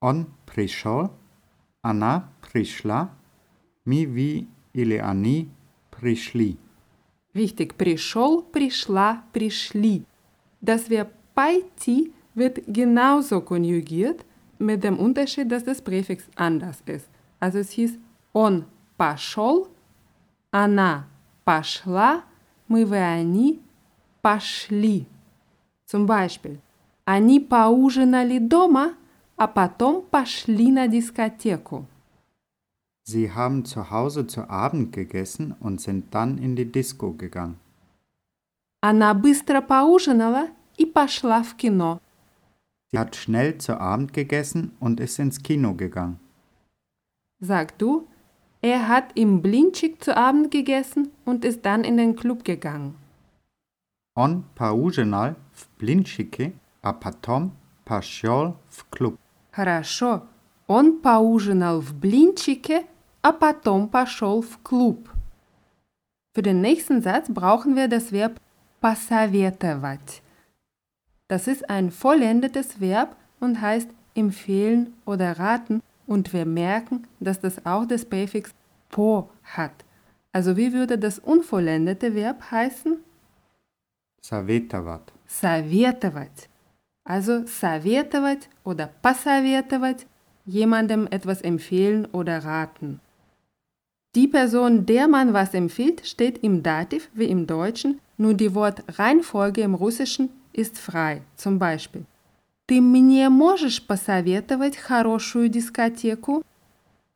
Он 0.00 0.26
пришел, 0.46 1.10
она 1.80 2.28
пришла, 2.42 3.10
мы 3.84 4.04
ви 4.04 4.48
или 4.74 4.96
они 4.96 5.48
пришли. 5.90 6.58
Richtig, 7.34 7.76
пришел, 7.76 8.42
пришла, 8.42 9.24
пришли. 9.32 10.04
Das 10.60 10.90
Verb 10.90 11.10
пойти 11.34 12.12
wird 12.34 12.62
genauso 12.66 13.40
konjugiert, 13.40 14.24
mit 14.58 14.82
dem 14.84 14.98
Unterschied, 14.98 15.50
dass 15.50 15.64
das 15.64 15.82
Präfix 15.82 16.24
anders 16.36 16.82
ist. 16.86 17.08
Also 17.40 17.58
es 17.58 17.70
hieß 17.70 17.98
он 18.32 18.64
пошел, 18.96 19.68
она 20.50 21.06
пошла, 21.44 22.24
мы 22.68 22.86
вы 22.86 22.98
они 22.98 23.60
пошли. 24.22 25.06
Zum 25.86 26.06
Beispiel, 26.06 26.60
они 27.04 27.40
поужинали 27.40 28.38
дома, 28.38 28.94
а 29.36 29.46
потом 29.46 30.02
пошли 30.02 30.70
на 30.70 30.88
дискотеку. 30.88 31.86
Sie 33.04 33.32
haben 33.34 33.64
zu 33.64 33.90
Hause 33.90 34.28
zu 34.28 34.48
Abend 34.48 34.92
gegessen 34.92 35.56
und 35.58 35.80
sind 35.80 36.14
dann 36.14 36.38
in 36.38 36.54
die 36.54 36.70
Disco 36.70 37.12
gegangen. 37.12 37.58
Она 38.80 39.14
быстро 39.14 39.60
поужинала 39.60 40.48
и 40.76 40.86
пошла 40.86 41.42
в 41.42 41.54
кино. 41.56 42.00
Sie 42.90 42.98
hat 42.98 43.16
schnell 43.16 43.58
zu 43.58 43.80
Abend 43.80 44.12
gegessen 44.12 44.72
und 44.80 45.00
ist 45.00 45.18
ins 45.18 45.42
Kino 45.42 45.74
gegangen. 45.74 46.20
Sag 47.40 47.78
du, 47.78 48.06
er 48.60 48.86
hat 48.86 49.12
im 49.14 49.42
Blinchik 49.42 50.02
zu 50.04 50.16
Abend 50.16 50.50
gegessen 50.50 51.10
und 51.24 51.44
ist 51.44 51.64
dann 51.64 51.84
in 51.84 51.96
den 51.96 52.16
Club 52.16 52.44
gegangen. 52.44 52.94
Он 54.14 54.44
поужинал 54.54 55.36
в 55.52 55.68
блинчике, 55.78 56.52
а 56.82 56.92
потом 56.92 57.52
пошел 57.84 58.56
в 58.68 58.84
клуб. 58.90 59.18
Хорошо. 59.50 60.22
Он 60.66 61.00
поужинал 61.00 61.80
в 61.80 61.94
блинчике, 61.94 62.84
а 63.22 63.32
потом 63.32 63.88
пошел 63.88 64.42
в 64.42 64.58
клуб. 64.62 65.08
Für 66.34 66.42
den 66.42 66.60
nächsten 66.60 67.02
Satz 67.02 67.28
brauchen 67.28 67.74
wir 67.74 67.88
das 67.88 68.12
Verb 68.12 68.40
посоветовать. 68.80 70.22
Das 71.28 71.46
ist 71.46 71.68
ein 71.70 71.90
vollendetes 71.90 72.80
Verb 72.80 73.16
und 73.40 73.60
heißt 73.60 73.88
empfehlen 74.14 74.92
oder 75.06 75.38
raten 75.38 75.82
und 76.06 76.32
wir 76.32 76.44
merken, 76.44 77.06
dass 77.20 77.40
das 77.40 77.64
auch 77.64 77.86
das 77.86 78.04
Präfix 78.04 78.50
po 78.90 79.30
hat. 79.42 79.72
Also 80.32 80.56
wie 80.56 80.72
würde 80.72 80.98
das 80.98 81.18
unvollendete 81.18 82.14
Verb 82.14 82.50
heißen? 82.50 82.98
Советовать. 84.20 85.12
Советовать. 85.26 86.48
Also 87.04 87.46
советовать 87.46 88.48
oder 88.64 88.90
посоветовать, 89.02 90.06
jemandem 90.44 91.08
etwas 91.10 91.42
empfehlen 91.42 92.06
oder 92.12 92.44
raten. 92.44 93.00
Die 94.14 94.28
Person, 94.28 94.86
der 94.86 95.08
man 95.08 95.32
was 95.32 95.54
empfiehlt, 95.54 96.06
steht 96.06 96.44
im 96.44 96.62
Dativ 96.62 97.08
wie 97.14 97.24
im 97.24 97.46
Deutschen, 97.46 98.00
nur 98.18 98.34
die 98.34 98.54
Wortreihenfolge 98.54 99.62
im 99.62 99.74
Russischen 99.74 100.28
ist 100.56 100.78
frei. 100.78 101.22
Zum 101.36 101.58
Beispiel 101.58 102.04
Ты 102.66 102.80
мне 102.80 103.28
можешь 103.28 103.86
посоветовать 103.86 104.76
хорошую 104.76 105.48
дискотеку? 105.48 106.42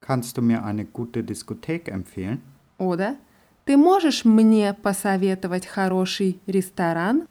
Kannst 0.00 0.36
du 0.36 0.42
mir 0.42 0.64
eine 0.64 0.84
gute 0.84 1.22
Diskothek 1.22 1.88
empfehlen? 1.88 2.40
Oder 2.78 3.16
Ты 3.64 3.76
можешь 3.76 4.24
мне 4.24 4.74
посоветовать 4.74 5.66
хороший 5.66 6.40
ресторан? 6.46 7.26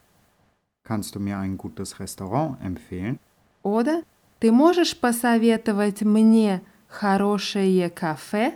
Kannst 0.84 1.16
du 1.16 1.20
mir 1.20 1.38
ein 1.40 1.58
gutes 1.58 2.00
Restaurant 2.00 2.58
empfehlen? 2.62 3.20
Oder 3.64 4.04
Ты 4.40 4.52
можешь 4.52 4.98
посоветовать 5.00 6.02
мне 6.02 6.62
хорошее 6.88 7.90
кафе? 7.90 8.54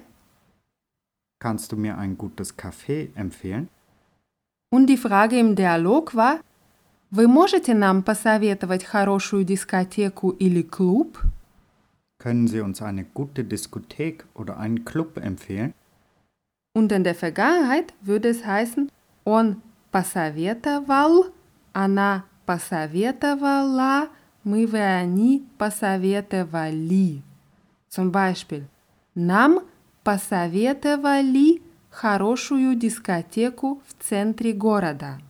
Kannst 1.39 1.71
du 1.71 1.77
mir 1.77 1.97
ein 1.97 2.17
gutes 2.17 2.57
Café 2.57 3.09
empfehlen? 3.15 3.69
Und 4.71 4.87
die 4.87 4.97
Frage 4.97 5.39
im 5.39 5.55
Dialog 5.55 6.13
war, 6.13 6.39
Вы 7.16 7.28
можете 7.28 7.74
нам 7.74 8.02
посоветовать 8.02 8.82
хорошую 8.82 9.44
дискотеку 9.44 10.30
или 10.30 10.62
клуб? 10.62 11.16
Können 12.18 12.48
Sie 12.48 12.60
uns 12.60 12.82
eine 12.82 13.04
gute 13.04 13.44
Diskothek 13.44 14.24
oder 14.34 14.58
einen 14.58 14.84
Club 14.84 15.18
empfehlen? 15.18 15.72
Und 16.74 16.90
in 16.90 17.04
der 17.04 17.14
Vergangenheit 17.14 17.94
würde 18.00 18.30
es 18.30 18.44
heißen, 18.44 18.90
он 19.22 19.62
посоветовал, 19.92 21.26
она 21.72 22.24
посоветовала, 22.46 24.08
мы 24.42 24.66
вы 24.66 24.80
они 24.80 25.46
посоветовали. 25.56 27.22
Zum 27.90 28.10
Beispiel, 28.10 28.64
нам 29.14 29.60
посоветовали 30.02 31.62
хорошую 31.90 32.74
дискотеку 32.74 33.80
в 33.86 34.02
центре 34.02 34.52
города. 34.52 35.20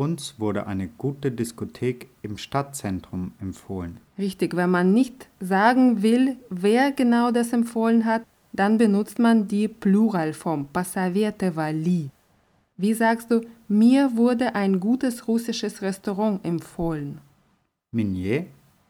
Uns 0.00 0.40
wurde 0.40 0.66
eine 0.66 0.88
gute 0.88 1.30
Diskothek 1.30 2.08
im 2.22 2.38
Stadtzentrum 2.38 3.32
empfohlen. 3.38 3.98
Richtig, 4.16 4.56
wenn 4.56 4.70
man 4.70 4.94
nicht 4.94 5.28
sagen 5.40 6.02
will, 6.02 6.38
wer 6.48 6.92
genau 6.92 7.30
das 7.30 7.52
empfohlen 7.52 8.06
hat, 8.06 8.22
dann 8.54 8.78
benutzt 8.78 9.18
man 9.18 9.46
die 9.46 9.68
Pluralform 9.68 10.68
посоветовали. 10.72 12.08
Wie 12.78 12.94
sagst 12.94 13.30
du, 13.30 13.42
mir 13.68 14.16
wurde 14.16 14.54
ein 14.54 14.80
gutes 14.80 15.28
russisches 15.28 15.82
Restaurant 15.82 16.42
empfohlen? 16.46 17.20
Мне 17.92 18.46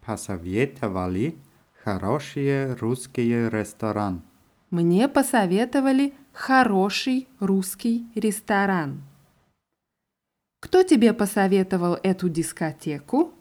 посоветовали 0.06 1.34
хорошие 1.82 2.76
русские 2.80 3.50
ресторан. 3.50 4.22
Мне 4.70 5.08
посоветовали 5.08 6.12
хороший 6.32 7.26
русский 7.40 8.06
ресторан. 8.14 9.02
Кто 10.65 10.81
тебе 10.81 11.13
посоветовал 11.13 11.99
эту 12.01 12.27
дискотеку? 12.27 13.31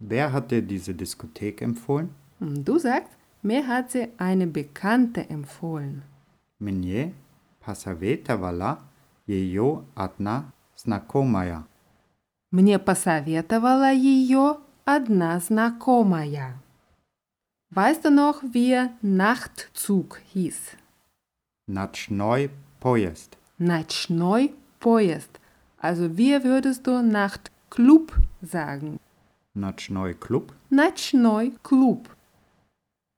Wer 0.00 0.32
hat 0.32 0.50
dir 0.50 0.60
diese 0.60 0.92
Diskothek 0.92 1.62
empfohlen? 1.62 2.10
Du 2.40 2.80
sagst, 2.80 3.12
mir 3.42 3.64
hat 3.68 3.92
sie 3.92 4.08
eine 4.18 4.48
Bekannte 4.48 5.20
empfohlen. 5.30 6.02
Мне 6.58 7.14
посоветовала 7.64 8.80
ее 9.28 9.84
одна 9.94 10.52
знакомая. 10.76 11.64
Мне 12.50 12.80
посоветовала 12.80 13.92
ее 13.92 14.56
одна 14.84 15.38
знакомая. 15.38 16.60
Weißt 17.70 18.04
du 18.04 18.10
noch, 18.10 18.42
wie 18.42 18.90
Nachtzug 19.00 20.20
hieß? 20.32 20.76
Ночной 21.68 22.50
поезд. 22.80 23.38
Ночной 23.58 24.52
поезд. 24.80 25.40
Also 25.83 26.17
wie 26.17 26.43
würdest 26.43 26.85
du 26.87 27.01
Nachtclub 27.01 28.13
sagen? 28.41 28.99
Ночной 29.53 30.13
клуб. 30.13 30.53
Ночной 30.69 31.53
Club. 31.63 32.09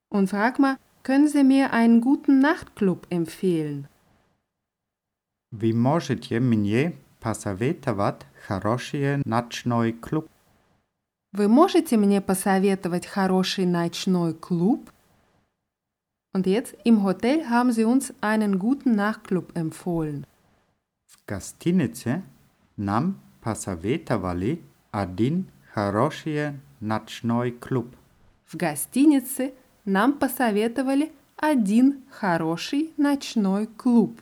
Und 0.10 0.30
frag 0.30 0.60
mal, 0.60 0.78
können 1.04 1.28
Sie 1.28 1.44
mir 1.44 1.74
einen 1.74 2.02
guten 2.02 2.40
Nachtclub 2.40 3.08
empfehlen? 3.10 3.88
Ви 5.52 5.74
можете 5.74 6.40
мне 6.40 6.94
посоветовать 7.20 8.26
хороший 8.48 9.22
ночной 9.26 9.92
клуб? 9.92 10.30
Вы 11.34 11.48
можете 11.48 11.98
мне 11.98 12.22
посоветовать 12.22 13.06
хороший 13.06 13.66
ночной 13.66 14.34
Club? 14.34 14.92
Und 16.34 16.48
jetzt, 16.48 16.76
im 16.86 17.04
Hotel 17.04 17.50
haben 17.50 17.74
sie 17.74 17.84
uns 17.84 18.14
einen 18.22 18.58
guten 18.58 18.96
Nachtclub 18.96 19.56
empfohlen. 19.56 20.26
В 21.08 21.18
гостинице 21.28 22.24
нам 22.78 23.20
посоветовали 23.42 24.62
один 24.92 25.48
хороший 25.74 26.60
ночной 26.80 27.52
клуб. 27.52 27.96
В 28.46 28.56
гостинице 28.56 29.54
нам 29.86 30.14
посоветовали 30.14 31.12
один 31.38 32.04
хороший 32.12 32.94
ночной 32.98 33.68
Club. 33.78 34.18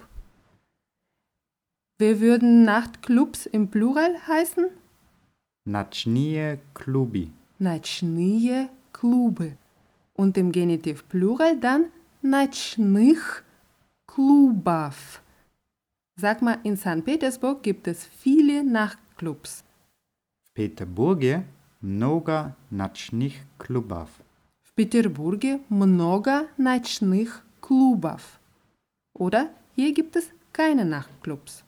Wir 1.99 2.21
würden 2.21 2.63
Nachtclubs 2.63 3.45
im 3.45 3.69
Plural 3.69 4.15
heißen? 4.25 4.69
Ночные 5.65 6.61
клубы. 6.73 7.29
Ночные 7.59 8.69
Клубы. 8.93 9.57
Und 10.15 10.37
im 10.37 10.51
Genitiv 10.51 11.03
Plural 11.09 11.59
dann 11.59 11.91
ночных 12.21 13.43
Клубов. 14.05 15.21
Sag 16.15 16.41
mal, 16.41 16.59
in 16.63 16.75
St. 16.77 17.03
Petersburg 17.05 17.63
gibt 17.63 17.87
es 17.87 18.05
viele 18.05 18.63
Nachtclubs. 18.63 19.63
В 20.43 20.53
Петербурге 20.53 21.45
много 21.81 22.55
ночных 22.69 23.33
клубов. 23.57 24.09
В 24.63 24.73
Петербурге 24.73 25.61
много 25.69 26.47
ночных 26.57 27.43
Клубов. 27.61 28.39
Oder 29.13 29.49
hier 29.75 29.93
gibt 29.93 30.15
es 30.15 30.25
keine 30.53 30.85
Nachtclubs. 30.85 31.63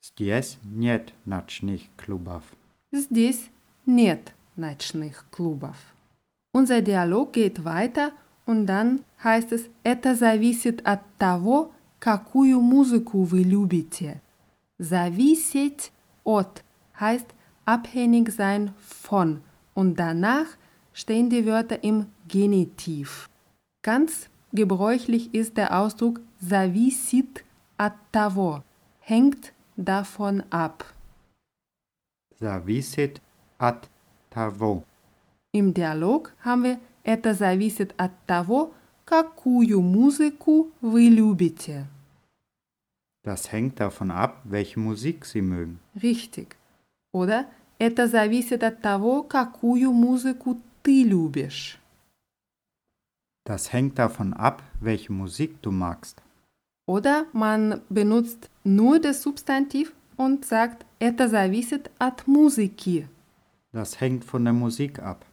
Здесь 0.00 0.58
нет 0.62 1.12
ночных 1.24 1.82
клубов. 1.96 2.44
Здесь 2.92 3.50
нет 3.84 4.32
ночных 4.54 5.24
клубов. 5.30 5.76
Unser 6.52 6.82
Dialog 6.82 7.32
geht 7.32 7.64
weiter 7.64 8.12
und 8.46 8.66
dann 8.66 9.04
heißt 9.22 9.52
es, 9.52 9.68
это 9.82 10.14
зависит 10.14 10.86
от 10.86 11.00
того, 11.18 11.72
какую 12.02 12.60
музыку 12.60 13.22
вы 13.22 13.42
любите. 13.42 14.20
Зависеть 14.78 15.92
от 16.24 16.62
heißt 16.98 17.26
abhängig 17.64 18.30
sein 18.30 18.74
von 18.80 19.42
und 19.74 19.96
danach 19.98 20.46
stehen 20.92 21.30
die 21.30 21.44
Wörter 21.46 21.82
im 21.82 22.06
Genitiv. 22.28 23.28
Ganz 23.82 24.28
gebräuchlich 24.52 25.34
ist 25.34 25.56
der 25.56 25.78
Ausdruck 25.78 26.20
зависит 26.40 27.44
от 27.76 27.94
того, 28.12 28.62
hängt 29.00 29.52
davon 29.76 30.42
ab. 30.50 30.84
Зависит 32.38 33.20
от 33.58 33.88
того. 34.30 34.84
Im 35.52 35.74
Dialog 35.74 36.32
haben 36.44 36.62
wir 36.64 36.78
это 37.04 37.34
зависит 37.34 37.94
от 37.96 38.12
того, 38.26 38.72
какую 39.04 39.80
музыку 39.80 40.70
вы 40.80 41.08
любите. 41.08 41.86
Das 43.24 43.52
hängt 43.52 43.80
davon 43.80 44.10
ab, 44.10 44.40
welche 44.44 44.78
Musik 44.78 45.24
Sie 45.26 45.42
mögen. 45.42 45.80
Richtig. 45.94 46.56
Oder 47.12 47.46
это 47.78 48.06
зависит 48.08 48.62
от 48.62 48.80
того, 48.82 49.22
какую 49.22 49.92
музыку 49.92 50.60
ты 50.82 51.02
любишь. 51.04 51.78
Das 53.44 53.72
hängt 53.72 53.98
davon 53.98 54.34
ab, 54.34 54.62
welche 54.80 55.12
Musik 55.12 55.60
du 55.62 55.70
magst. 55.70 56.22
Oder 56.86 57.26
man 57.32 57.82
benutzt 57.88 58.50
nur 58.64 58.98
das 58.98 59.22
Substantiv 59.22 59.92
und 60.16 60.44
sagt, 60.44 60.84
это 60.98 61.28
зависит 61.28 61.90
от 61.98 62.26
музыки. 62.26 63.08
Das 63.72 64.00
hängt 64.00 64.24
von 64.24 64.44
der 64.44 64.54
Musik 64.54 64.98
ab. 64.98 65.24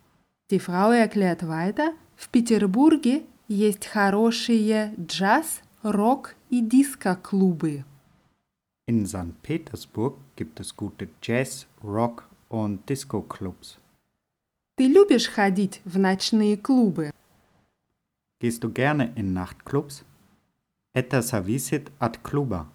Die 0.52 0.60
Frau 0.60 0.92
erklärt 0.92 1.48
weiter, 1.48 1.94
в 2.16 2.30
Петербурге 2.30 3.24
есть 3.50 3.86
хорошие 3.86 4.94
джаз, 5.00 5.62
рок 5.84 6.36
и 6.50 6.62
диско-клубы. 6.62 7.86
In 8.88 9.06
St. 9.06 9.34
Petersburg 9.42 10.16
gibt 10.36 10.60
es 10.60 10.76
gute 10.76 11.10
Jazz, 11.22 11.68
Rock 11.84 12.28
und 12.50 12.88
Disco-Clubs. 12.88 13.80
Ты 14.78 14.88
любишь 14.88 15.28
ходить 15.28 15.82
в 15.86 15.98
ночные 15.98 16.58
клубы? 16.58 17.12
Gehst 18.42 18.64
du 18.64 18.70
gerne 18.70 19.14
in 19.16 19.34
Nachtclubs? 19.34 20.04
Это 20.94 21.22
зависит 21.22 21.92
от 22.00 22.18
клуба. 22.18 22.68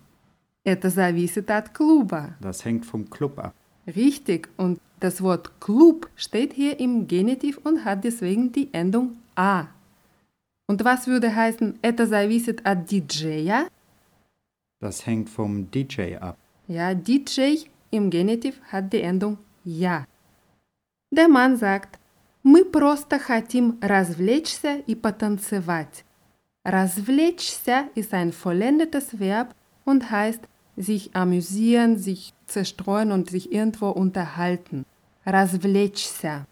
Это 0.65 0.91
зависит 0.91 1.51
от 1.51 1.69
клуба. 1.71 2.37
Das 2.41 2.65
hängt 2.65 2.85
vom 2.87 3.09
Club 3.09 3.39
ab. 3.39 3.55
Richtig. 3.87 4.49
Und 4.57 4.81
das 5.01 5.23
Wort 5.23 5.61
Club 5.61 6.09
steht 6.17 6.53
hier 6.55 6.79
im 6.81 7.07
Genitiv 7.07 7.59
und 7.65 7.85
hat 7.85 8.05
deswegen 8.05 8.53
die 8.53 8.73
Endung 8.73 9.17
a. 9.37 9.69
Und 10.69 10.85
was 10.85 11.07
würde 11.07 11.35
heißen, 11.35 11.79
это 11.83 12.07
зависит 12.07 12.65
от 12.65 12.87
диджея? 12.87 13.69
Das 14.81 15.05
hängt 15.07 15.29
vom 15.29 15.71
DJ 15.71 16.17
ab. 16.17 16.37
Ja, 16.69 16.95
DJ 16.95 17.67
im 17.91 18.11
Genitiv 18.11 18.61
hat 18.71 18.93
die 18.93 19.03
Endung 19.03 19.39
ja. 19.65 20.07
Der 21.11 21.29
Mann 21.29 21.57
sagt, 21.57 21.99
мы 22.43 22.65
просто 22.65 23.19
хотим 23.19 23.79
развлечься 23.83 24.77
и 24.87 24.95
потанцевать. 24.95 26.05
Развлечься 26.65 27.89
ist 27.95 28.15
ein 28.15 28.33
vollendetes 28.33 29.19
Verb 29.19 29.55
und 29.85 30.11
heißt 30.11 30.43
sich 30.77 31.15
amüsieren, 31.15 31.99
sich 31.99 32.33
zerstreuen 32.47 33.13
und 33.13 33.29
sich 33.29 33.53
irgendwo 33.53 33.91
unterhalten. 33.91 34.87
Развлечься. 35.25 36.47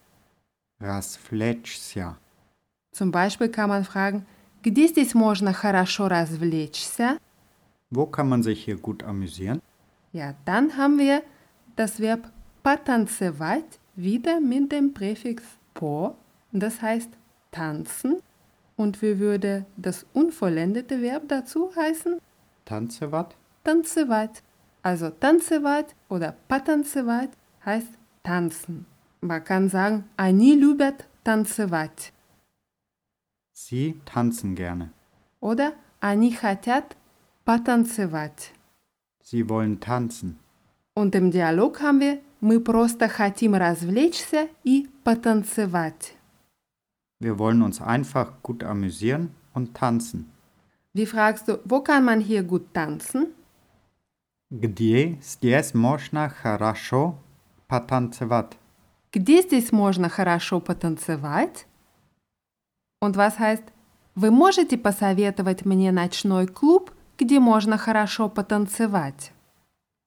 Развлечься. 0.81 2.17
Zum 2.93 3.11
Beispiel 3.11 3.49
kann 3.49 3.69
man 3.69 3.85
fragen, 3.85 4.27
где 4.63 4.89
здесь 4.89 5.15
можно 5.15 5.53
хорошо 5.53 6.09
развлечься? 6.09 7.19
Wo 7.91 8.07
kann 8.07 8.29
man 8.29 8.43
sich 8.43 8.65
hier 8.65 8.77
gut 8.77 9.03
amüsieren? 9.03 9.63
Ja, 10.13 10.35
dann 10.45 10.77
haben 10.77 10.99
wir 10.99 11.23
das 11.77 12.01
Verb 12.01 12.31
потанцевать 12.63 13.79
wieder 13.95 14.41
mit 14.41 14.73
dem 14.73 14.93
Präfix 14.93 15.43
po, 15.75 16.17
das 16.53 16.83
heißt 16.83 17.11
tanzen. 17.51 18.17
Und 18.77 19.01
wie 19.03 19.19
würde 19.19 19.65
das 19.77 20.07
unvollendete 20.13 21.01
Verb 21.03 21.29
dazu 21.29 21.71
heißen? 21.75 22.21
Tanzewat? 22.65 23.37
Танцевать. 23.65 24.43
Also 24.83 25.11
танцевать 25.11 25.95
oder 26.09 26.35
потанцевать 26.47 27.31
heißt 27.65 27.93
tanzen. 28.23 28.87
Man 29.21 29.43
kann 29.43 29.69
sagen, 29.69 30.05
они 30.17 30.55
любят 30.55 31.07
танцевать. 31.25 32.12
Sie 33.53 34.01
tanzen 34.05 34.55
gerne. 34.55 34.93
Oder 35.41 35.73
они 36.01 36.33
хотят 36.33 36.97
потанцевать. 37.45 38.53
Sie 39.23 39.49
wollen 39.49 39.81
tanzen. 39.81 40.39
Und 40.95 41.15
im 41.15 41.31
Dialog 41.31 41.81
haben 41.81 42.01
wir 42.01 42.19
«Мы 42.41 42.61
просто 42.61 43.09
хотим 43.09 43.55
развлечься 43.55 44.49
и 44.65 44.89
потанцевать». 45.05 46.15
Wir 47.21 47.39
wollen 47.39 47.63
uns 47.63 47.81
einfach 47.81 48.33
gut 48.43 48.63
amüsieren 48.63 49.35
und 49.55 49.75
tanzen. 49.75 50.31
Wie 50.93 51.07
fragst 51.07 51.49
du, 51.49 51.59
wo 51.65 51.81
kann 51.81 52.05
man 52.05 52.21
hier 52.21 52.43
gut 52.43 52.73
tanzen? 52.73 53.35
Где 54.51 55.19
здесь 55.21 55.75
можно 55.75 56.31
хорошо 56.31 57.19
потанцевать? 57.67 58.57
Где 59.13 59.43
здесь 59.43 59.73
можно 59.73 60.09
хорошо 60.09 60.61
потанцевать? 60.61 61.67
Und 63.03 63.17
was 63.17 63.39
heißt, 63.39 63.65
вы 64.15 64.31
можете 64.31 64.77
посоветовать 64.77 65.65
мне 65.65 65.93
ночной 65.93 66.47
клуб, 66.47 66.93
где 67.19 67.39
можно 67.39 67.79
хорошо 67.79 68.29
потанцевать? 68.29 69.33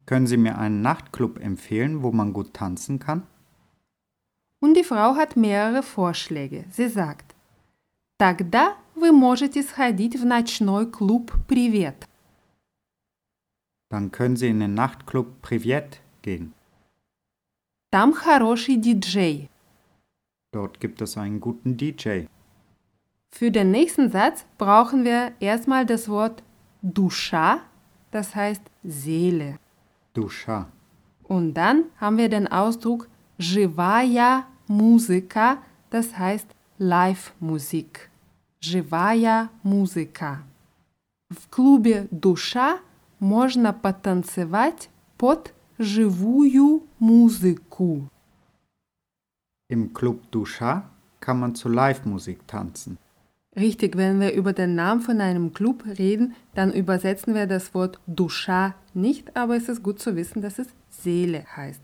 Können 0.06 0.27
Sie 0.27 0.38
mir 0.38 0.58
einen 0.58 0.82
Nachtclub 0.82 1.39
empfehlen, 1.39 2.04
wo 2.04 2.12
man 2.12 2.34
gut 2.34 2.54
tanzen 2.54 2.99
kann? 2.99 3.23
Und 4.60 4.75
die 4.75 4.84
Frau 4.84 5.15
hat 5.15 5.36
mehrere 5.36 5.84
Vorschläge. 5.84 6.65
Sie 6.71 6.89
sagt, 6.89 7.36
тогда 8.17 8.75
вы 8.95 9.12
можете 9.12 9.63
сходить 9.63 10.15
в 10.19 10.25
ночной 10.25 10.86
клуб 10.91 11.32
«Привет». 11.47 12.08
Dann 13.89 14.12
können 14.12 14.36
Sie 14.38 14.47
in 14.49 14.60
den 14.60 14.73
Nachtclub 14.73 15.41
Privet 15.41 16.01
gehen. 16.21 16.54
Там 17.91 18.13
хороший 18.13 18.77
диджей. 18.77 19.49
Dort 20.54 20.80
gibt 20.80 21.01
es 21.01 21.17
einen 21.17 21.39
guten 21.41 21.77
DJ. 21.77 22.27
Für 23.36 23.49
den 23.49 23.71
nächsten 23.71 24.12
Satz 24.12 24.45
brauchen 24.58 25.04
wir 25.04 25.32
erstmal 25.39 25.86
das 25.86 26.08
Wort 26.08 26.43
душа, 26.82 27.62
das 28.12 28.36
heißt 28.36 28.62
Seele. 28.84 29.58
Duscha. 30.13 30.67
Und 31.23 31.54
dann 31.56 31.86
haben 31.97 32.17
wir 32.17 32.30
den 32.30 32.47
Ausdruck 32.47 33.08
живая 33.39 34.45
музыка, 34.67 35.58
das 35.89 36.17
heißt 36.17 36.47
Live-Musik. 36.77 38.10
Живая 38.60 39.49
музыка. 39.63 40.43
В 41.30 41.49
клубе 41.49 42.08
«Душа» 42.12 42.80
можно 43.19 43.71
потанцевать 43.73 44.89
под 45.17 45.54
живую 45.80 46.84
музыку. 46.99 48.10
Im 49.69 49.93
Club 49.93 50.30
Duscha 50.30 50.89
kann 51.19 51.39
man 51.39 51.56
zu 51.56 51.69
Live-Musik 51.69 52.45
tanzen. 52.45 52.97
Richtig, 53.56 53.97
wenn 53.97 54.21
wir 54.21 54.32
über 54.32 54.54
den 54.54 54.75
Namen 54.75 55.01
von 55.01 55.19
einem 55.19 55.54
Club 55.54 55.84
reden, 55.97 56.36
dann 56.54 56.71
übersetzen 56.71 57.36
wir 57.36 57.47
das 57.47 57.73
Wort 57.73 57.99
Duscha 58.08 58.75
nicht, 58.93 59.36
aber 59.36 59.58
es 59.58 59.67
ist 59.67 59.84
gut 59.84 59.99
zu 59.99 60.15
wissen, 60.15 60.41
dass 60.41 60.58
es 60.58 60.67
Seele 60.89 61.45
heißt. 61.56 61.82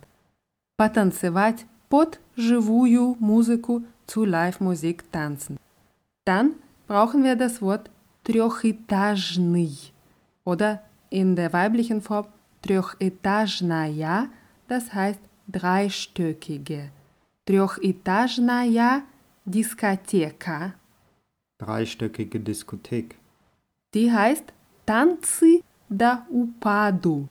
Потанцевать 0.78 1.66
под 1.90 2.20
живую 2.38 3.18
музыку 3.20 3.84
zu 4.06 4.24
Live-Musik 4.24 5.12
tanzen. 5.12 5.58
Dann 6.26 6.54
brauchen 6.88 7.24
wir 7.24 7.36
das 7.36 7.62
Wort 7.62 7.90
трехэтажный 8.24 9.76
oder 10.46 10.82
in 11.10 11.36
der 11.36 11.52
weiblichen 11.52 12.02
Form 12.02 12.28
трехэтажная, 12.62 14.30
das 14.68 14.94
heißt 14.94 15.20
dreistöckige. 15.48 16.92
Трехэтажная 17.46 19.04
дискотека. 19.46 20.74
Dreistöckige 21.62 22.40
Diskothek. 22.40 23.16
Die 23.94 24.12
heißt 24.12 24.54
Tanzi 24.86 25.64
da 25.90 26.28
Upadu. 26.30 27.28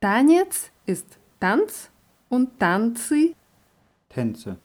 Tanец 0.00 0.70
ist 0.86 1.18
Tanz 1.38 1.90
und 2.28 2.58
Tanzi 2.58 3.36
Tänze. 4.08 4.56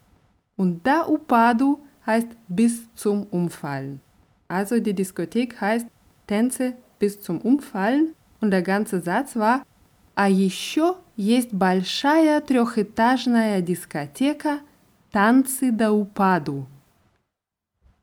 und 0.56 0.86
da 0.88 1.06
Upadu 1.08 1.80
heißt 2.06 2.30
bis 2.48 2.94
zum 2.96 3.28
Umfallen. 3.28 4.02
Also 4.48 4.80
die 4.80 4.94
Diskothek 4.94 5.60
heißt 5.62 5.88
Tänze 6.28 6.74
bis 6.98 7.22
zum 7.22 7.42
Umfallen 7.42 8.16
und 8.42 8.52
der 8.52 8.62
ganze 8.62 9.02
Satz 9.02 9.36
war 9.36 9.64
А 10.16 10.30
еще 10.30 10.96
есть 11.18 11.52
большая 11.54 12.40
трехэтажная 12.42 13.62
дискотека 13.62 14.60
Танцы 15.12 15.72
до 15.72 15.92
упаду. 15.92 16.68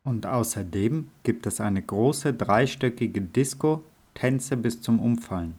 Und 0.07 0.27
außerdem 0.27 1.09
gibt 1.23 1.47
es 1.47 1.61
eine 1.61 1.83
große 1.83 2.35
dreistöckige 2.35 3.21
Disco, 3.21 3.85
Tänze 4.15 4.57
bis 4.57 4.81
zum 4.81 5.01
Umfallen. 5.01 5.55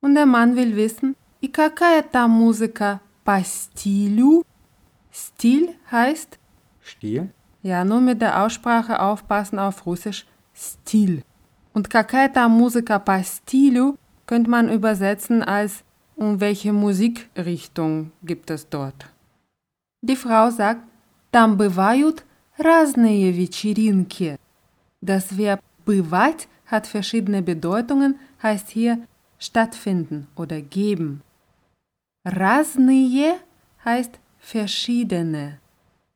Und 0.00 0.14
der 0.14 0.26
Mann 0.26 0.56
will 0.56 0.76
wissen, 0.76 1.16
и 1.40 1.48
какая 1.48 2.02
там 2.02 2.30
музыка 2.30 3.00
по 3.24 3.42
стилю? 3.44 4.44
Stil 5.12 5.74
heißt, 5.90 6.38
Stil? 6.82 7.30
ja, 7.62 7.84
nur 7.84 8.00
mit 8.00 8.20
der 8.20 8.42
Aussprache 8.42 9.00
aufpassen 9.00 9.58
auf 9.58 9.86
Russisch, 9.86 10.26
Stil. 10.54 11.22
Und 11.72 11.90
какая 11.90 12.28
там 12.28 12.52
музыка 12.52 12.98
по 12.98 13.22
стилю 13.22 13.96
könnte 14.26 14.48
man 14.50 14.70
übersetzen 14.70 15.42
als 15.42 15.84
um 16.16 16.40
welche 16.40 16.72
Musikrichtung 16.72 18.12
gibt 18.22 18.50
es 18.50 18.68
dort. 18.68 19.08
Die 20.00 20.16
Frau 20.16 20.50
sagt, 20.50 20.82
там 21.32 21.56
бывают 21.56 22.24
разные 22.58 23.32
вечеринки. 23.32 24.38
Das 25.00 25.36
Verb 25.36 25.60
бывать 25.84 26.48
hat 26.66 26.86
verschiedene 26.86 27.42
Bedeutungen, 27.42 28.18
heißt 28.42 28.70
hier 28.70 29.06
stattfinden 29.38 30.28
oder 30.36 30.60
geben. 30.60 31.22
Разные 32.24 33.36
heißt 33.84 34.18
verschiedene. 34.38 35.58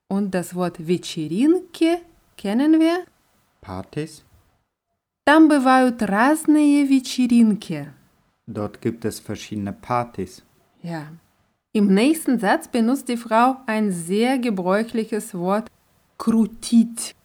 Und 0.09 0.35
das 0.35 0.55
Wort 0.55 0.79
вечеринки 0.79 1.99
kennen 2.37 2.81
wir? 2.81 3.05
Partys? 3.61 4.25
Там 5.27 5.49
бывают 5.49 6.03
разные 6.03 6.89
вечеринки. 6.89 7.93
Dort 8.47 8.81
gibt 8.81 9.05
es 9.05 9.21
verschiedene 9.21 9.75
Partys. 9.75 10.43
Ja. 10.83 11.09
Im 11.73 11.93
nächsten 11.93 12.39
Satz 12.39 12.67
benutzt 12.67 13.09
die 13.09 13.19
Frau 13.19 13.57
ein 13.67 13.93
sehr 13.93 14.39
gebräuchliches 14.39 15.35
Wort 15.35 15.71
krutit. 16.18 17.16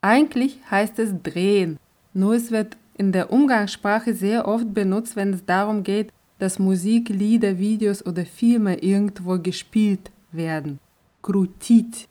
Eigentlich 0.00 0.58
heißt 0.70 0.98
es 0.98 1.14
drehen, 1.22 1.78
nur 2.12 2.34
es 2.34 2.50
wird 2.50 2.76
in 2.96 3.12
der 3.12 3.32
Umgangssprache 3.32 4.14
sehr 4.14 4.46
oft 4.46 4.74
benutzt, 4.74 5.16
wenn 5.16 5.32
es 5.32 5.44
darum 5.44 5.82
geht, 5.82 6.12
dass 6.38 6.58
Musik, 6.58 7.08
Lieder, 7.08 7.58
Videos 7.58 8.04
oder 8.04 8.24
Filme 8.24 8.78
irgendwo 8.78 9.38
gespielt 9.38 10.10
werden. 10.32 10.78
Krutit. 11.22 12.08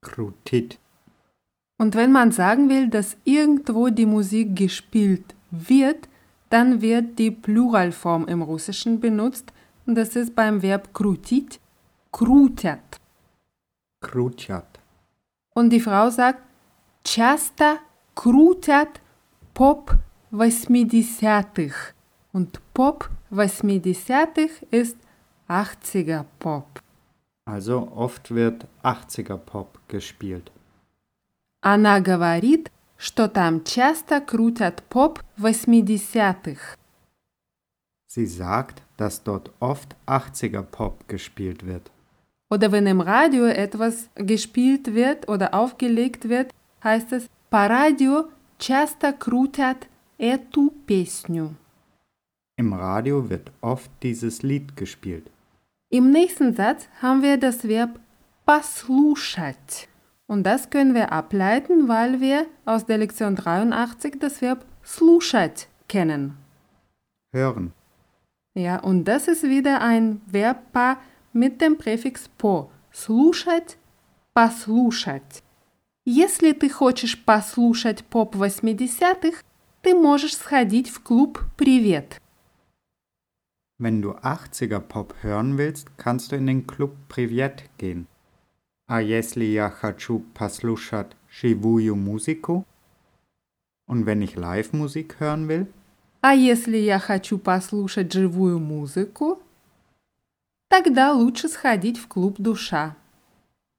Krutit. 0.00 0.78
Und 1.78 1.94
wenn 1.96 2.12
man 2.12 2.30
sagen 2.30 2.68
will, 2.68 2.88
dass 2.88 3.16
irgendwo 3.24 3.88
die 3.88 4.06
Musik 4.06 4.54
gespielt 4.56 5.34
wird, 5.50 6.08
dann 6.50 6.80
wird 6.80 7.18
die 7.18 7.30
Pluralform 7.30 8.26
im 8.26 8.42
Russischen 8.42 9.00
benutzt 9.00 9.52
und 9.86 9.96
das 9.96 10.14
ist 10.16 10.34
beim 10.34 10.62
Verb 10.62 10.92
krutit, 10.94 11.58
krutят. 12.12 13.00
Krutjat. 14.00 14.71
Und 15.55 15.71
die 15.71 15.79
Frau 15.79 16.09
sagt, 16.09 16.43
часто 17.03 17.79
крутят 18.15 19.01
поп 19.53 19.91
80-х. 20.31 21.93
Und 22.33 22.61
Pop 22.73 23.09
80-х 23.31 24.65
ist 24.71 24.97
80er 25.47 26.25
Pop. 26.39 26.81
Also 27.45 27.91
oft 27.95 28.31
wird 28.31 28.67
80er 28.83 29.37
Pop 29.37 29.79
gespielt. 29.87 30.51
Она 31.61 31.99
говорит, 32.01 32.71
что 32.97 33.27
там 33.27 33.63
часто 33.63 34.21
крутят 34.21 34.83
поп 34.83 35.23
80-х. 35.39 36.77
Sie 38.07 38.25
sagt, 38.25 38.83
dass 38.97 39.23
dort 39.23 39.51
oft 39.59 39.95
80er 40.05 40.63
Pop 40.63 41.07
gespielt 41.07 41.65
wird. 41.65 41.91
Oder 42.51 42.71
wenn 42.71 42.87
im 42.87 43.01
Radio 43.01 43.45
etwas 43.45 44.09
gespielt 44.15 44.93
wird 44.93 45.27
oder 45.27 45.53
aufgelegt 45.53 46.29
wird, 46.29 46.53
heißt 46.83 47.11
es 47.13 47.27
по 47.49 47.67
радио 47.67 48.29
часто 48.57 49.13
крутят 49.13 49.87
эту 50.17 50.71
песню. 50.85 51.55
Im 52.57 52.73
Radio 52.73 53.29
wird 53.29 53.51
oft 53.61 53.91
dieses 54.01 54.41
Lied 54.41 54.75
gespielt. 54.75 55.29
Im 55.89 56.11
nächsten 56.11 56.53
Satz 56.55 56.87
haben 57.01 57.21
wir 57.21 57.37
das 57.37 57.67
Verb 57.67 57.99
послушать. 58.45 59.87
Und 60.25 60.43
das 60.43 60.69
können 60.69 60.93
wir 60.93 61.11
ableiten, 61.11 61.87
weil 61.87 62.19
wir 62.19 62.47
aus 62.65 62.85
der 62.85 62.97
Lektion 62.97 63.35
83 63.35 64.19
das 64.19 64.41
Verb 64.41 64.65
слушать 64.83 65.67
kennen. 65.87 66.35
Hören. 67.33 67.73
Ja, 68.55 68.79
und 68.79 69.05
das 69.05 69.27
ist 69.27 69.43
wieder 69.43 69.81
ein 69.81 70.21
Verbpaar 70.25 70.97
mit 71.32 71.60
dem 71.60 71.76
Präfix 71.76 72.28
по. 72.38 72.70
Слушать, 72.92 73.78
послушать. 74.32 75.42
Если 76.04 76.52
ты 76.52 76.68
хочешь 76.68 77.22
послушать 77.24 78.04
поп 78.04 78.34
80-х, 78.34 79.42
ты 79.82 79.94
можешь 79.94 80.36
сходить 80.36 80.90
в 80.90 81.00
клуб 81.00 81.40
«Привет». 81.56 82.20
Wenn 83.78 84.00
du 84.00 84.12
80er 84.22 84.78
Pop 84.78 85.14
hören 85.22 85.58
willst, 85.58 85.98
kannst 85.98 86.30
du 86.30 86.36
in 86.36 86.46
den 86.46 86.66
Club 86.68 86.92
Privet 87.08 87.68
gehen. 87.78 88.06
А 88.86 89.00
если 89.00 89.44
я 89.44 89.70
хочу 89.70 90.22
послушать 90.34 91.16
живую 91.28 91.96
музыку? 91.96 92.64
Und 93.88 94.06
wenn 94.06 94.22
ich 94.22 94.36
Live-Musik 94.36 95.18
hören 95.18 95.48
will? 95.48 95.66
А 96.20 96.34
если 96.34 96.76
я 96.76 97.00
хочу 97.00 97.38
послушать 97.38 98.12
живую 98.12 98.60
музыку, 98.60 99.42
тогда 100.71 101.13
лучше 101.13 101.49
сходить 101.49 101.97
в 101.97 102.07
клуб 102.07 102.35
«Душа». 102.37 102.95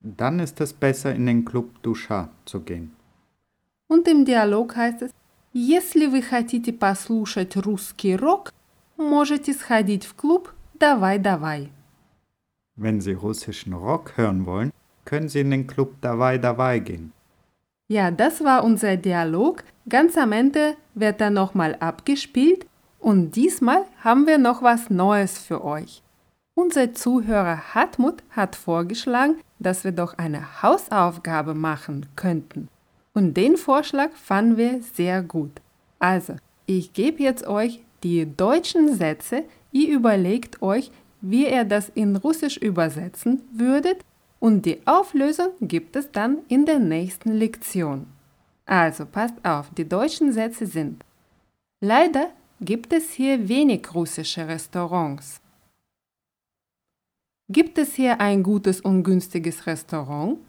Dann 0.01 0.41
ist 0.41 0.61
es 0.61 0.73
besser, 0.73 1.15
in 1.15 1.27
den 1.27 1.45
Club 1.45 1.83
Duscha 1.83 2.31
zu 2.45 2.61
gehen. 2.61 2.95
Und 3.89 4.07
im 4.07 4.25
Dialog 4.25 4.77
heißt 4.77 5.03
es, 5.03 5.11
если 5.53 6.07
вы 6.07 6.23
хотите 6.23 6.73
послушать 6.73 7.57
русский 7.57 8.15
рок, 8.15 8.53
можете 8.97 9.53
сходить 9.55 10.05
в 10.05 10.15
клуб 10.15 10.53
«Давай, 10.75 11.19
давай». 11.19 11.71
Wenn 12.77 13.01
Sie 13.01 13.15
russischen 13.15 13.73
Rock 13.73 14.17
hören 14.17 14.47
wollen, 14.47 14.73
können 15.05 15.29
Sie 15.29 15.41
in 15.41 15.51
den 15.51 15.67
Club 15.67 16.01
Davai 16.01 16.39
Davai 16.39 16.79
gehen. 16.79 17.13
Ja, 17.89 18.11
das 18.11 18.45
war 18.45 18.63
unser 18.63 18.97
Dialog. 18.97 19.65
Ganz 19.89 20.17
am 20.17 20.33
Ende 20.33 20.77
wird 20.95 21.21
er 21.21 21.31
nochmal 21.31 21.75
abgespielt 21.81 22.67
und 23.01 23.35
diesmal 23.35 23.85
haben 24.05 24.27
wir 24.27 24.39
noch 24.39 24.63
was 24.63 24.91
Neues 24.91 25.39
für 25.39 25.65
euch. 25.65 26.03
Unser 26.56 26.94
Zuhörer 26.94 27.74
Hartmut 27.74 28.24
hat 28.30 28.56
vorgeschlagen, 28.56 29.36
dass 29.60 29.84
wir 29.84 29.92
doch 29.92 30.18
eine 30.18 30.62
Hausaufgabe 30.62 31.54
machen 31.54 32.06
könnten. 32.16 32.70
Und 33.14 33.36
den 33.36 33.58
Vorschlag 33.58 34.12
fanden 34.12 34.58
wir 34.58 34.82
sehr 34.82 35.24
gut. 35.24 35.62
Also, 36.00 36.36
ich 36.66 36.94
gebe 36.94 37.24
jetzt 37.24 37.48
euch 37.48 37.82
die 38.04 38.26
deutschen 38.26 38.96
Sätze, 38.96 39.44
ihr 39.72 39.90
überlegt 39.90 40.62
euch, 40.62 40.92
wie 41.22 41.48
ihr 41.48 41.64
das 41.64 41.90
in 41.90 42.16
Russisch 42.16 42.58
übersetzen 42.58 43.42
würdet 43.52 44.04
und 44.40 44.66
die 44.66 44.86
Auflösung 44.86 45.50
gibt 45.62 45.96
es 45.96 46.12
dann 46.12 46.40
in 46.50 46.66
der 46.66 46.80
nächsten 46.80 47.32
Lektion. 47.32 48.08
Also 48.66 49.06
passt 49.06 49.36
auf, 49.44 49.70
die 49.78 49.88
deutschen 49.88 50.34
Sätze 50.34 50.66
sind 50.66 51.04
Leider 51.86 52.30
gibt 52.62 52.94
es 52.94 53.12
hier 53.12 53.50
wenig 53.50 53.94
russische 53.94 54.48
Restaurants. 54.48 55.42
Gibt 57.54 57.78
es 57.78 57.94
hier 57.94 58.20
ein 58.20 58.42
gutes 58.42 58.82
und 58.82 59.04
günstiges 59.04 59.68
Restaurant? 59.68 60.40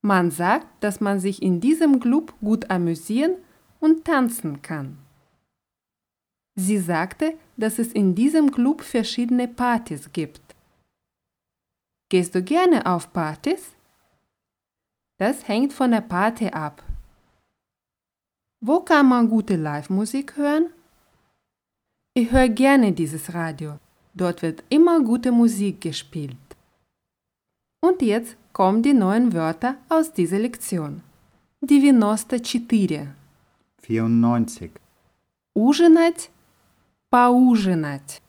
Man 0.00 0.30
sagt, 0.30 0.68
dass 0.84 1.00
man 1.00 1.18
sich 1.18 1.42
in 1.42 1.60
diesem 1.60 1.98
Club 1.98 2.32
gut 2.40 2.70
amüsieren 2.70 3.34
und 3.80 4.04
tanzen 4.04 4.62
kann. 4.62 4.96
Sie 6.54 6.78
sagte, 6.78 7.36
dass 7.56 7.80
es 7.80 7.92
in 7.92 8.14
diesem 8.14 8.52
Club 8.52 8.80
verschiedene 8.80 9.48
Partys 9.48 10.12
gibt. 10.12 10.54
Gehst 12.10 12.36
du 12.36 12.42
gerne 12.42 12.86
auf 12.86 13.12
Partys? 13.12 13.74
Das 15.18 15.48
hängt 15.48 15.72
von 15.72 15.90
der 15.90 16.02
Party 16.02 16.46
ab. 16.46 16.84
Wo 18.60 18.80
kann 18.80 19.08
man 19.08 19.28
gute 19.28 19.56
Live-Musik 19.56 20.36
hören? 20.36 20.72
Ich 22.14 22.30
höre 22.30 22.48
gerne 22.48 22.92
dieses 22.92 23.34
Radio. 23.34 23.80
Dort 24.17 24.41
wird 24.41 24.63
immer 24.69 24.99
gute 25.01 25.31
Musik 25.31 25.81
gespielt. 25.81 26.37
Und 27.81 28.01
jetzt 28.01 28.37
kommen 28.53 28.83
die 28.83 28.93
neuen 28.93 29.33
Wörter 29.33 29.77
aus 29.89 30.13
dieser 30.13 30.39
Lektion. 30.39 31.01
94. 31.67 33.09
94. 33.81 34.71
Ужинать, 35.55 36.29
поужинать. 37.09 38.21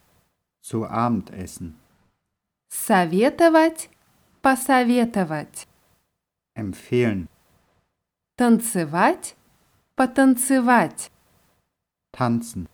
Zu 0.61 0.87
Abendessen. 0.87 1.75
Советовать, 2.69 3.91
посоветовать. 4.43 5.69
Empfehlen. 6.57 7.29
Танцевать, 8.37 9.37
потанцевать. 9.97 11.11
Tanzen. 12.13 12.69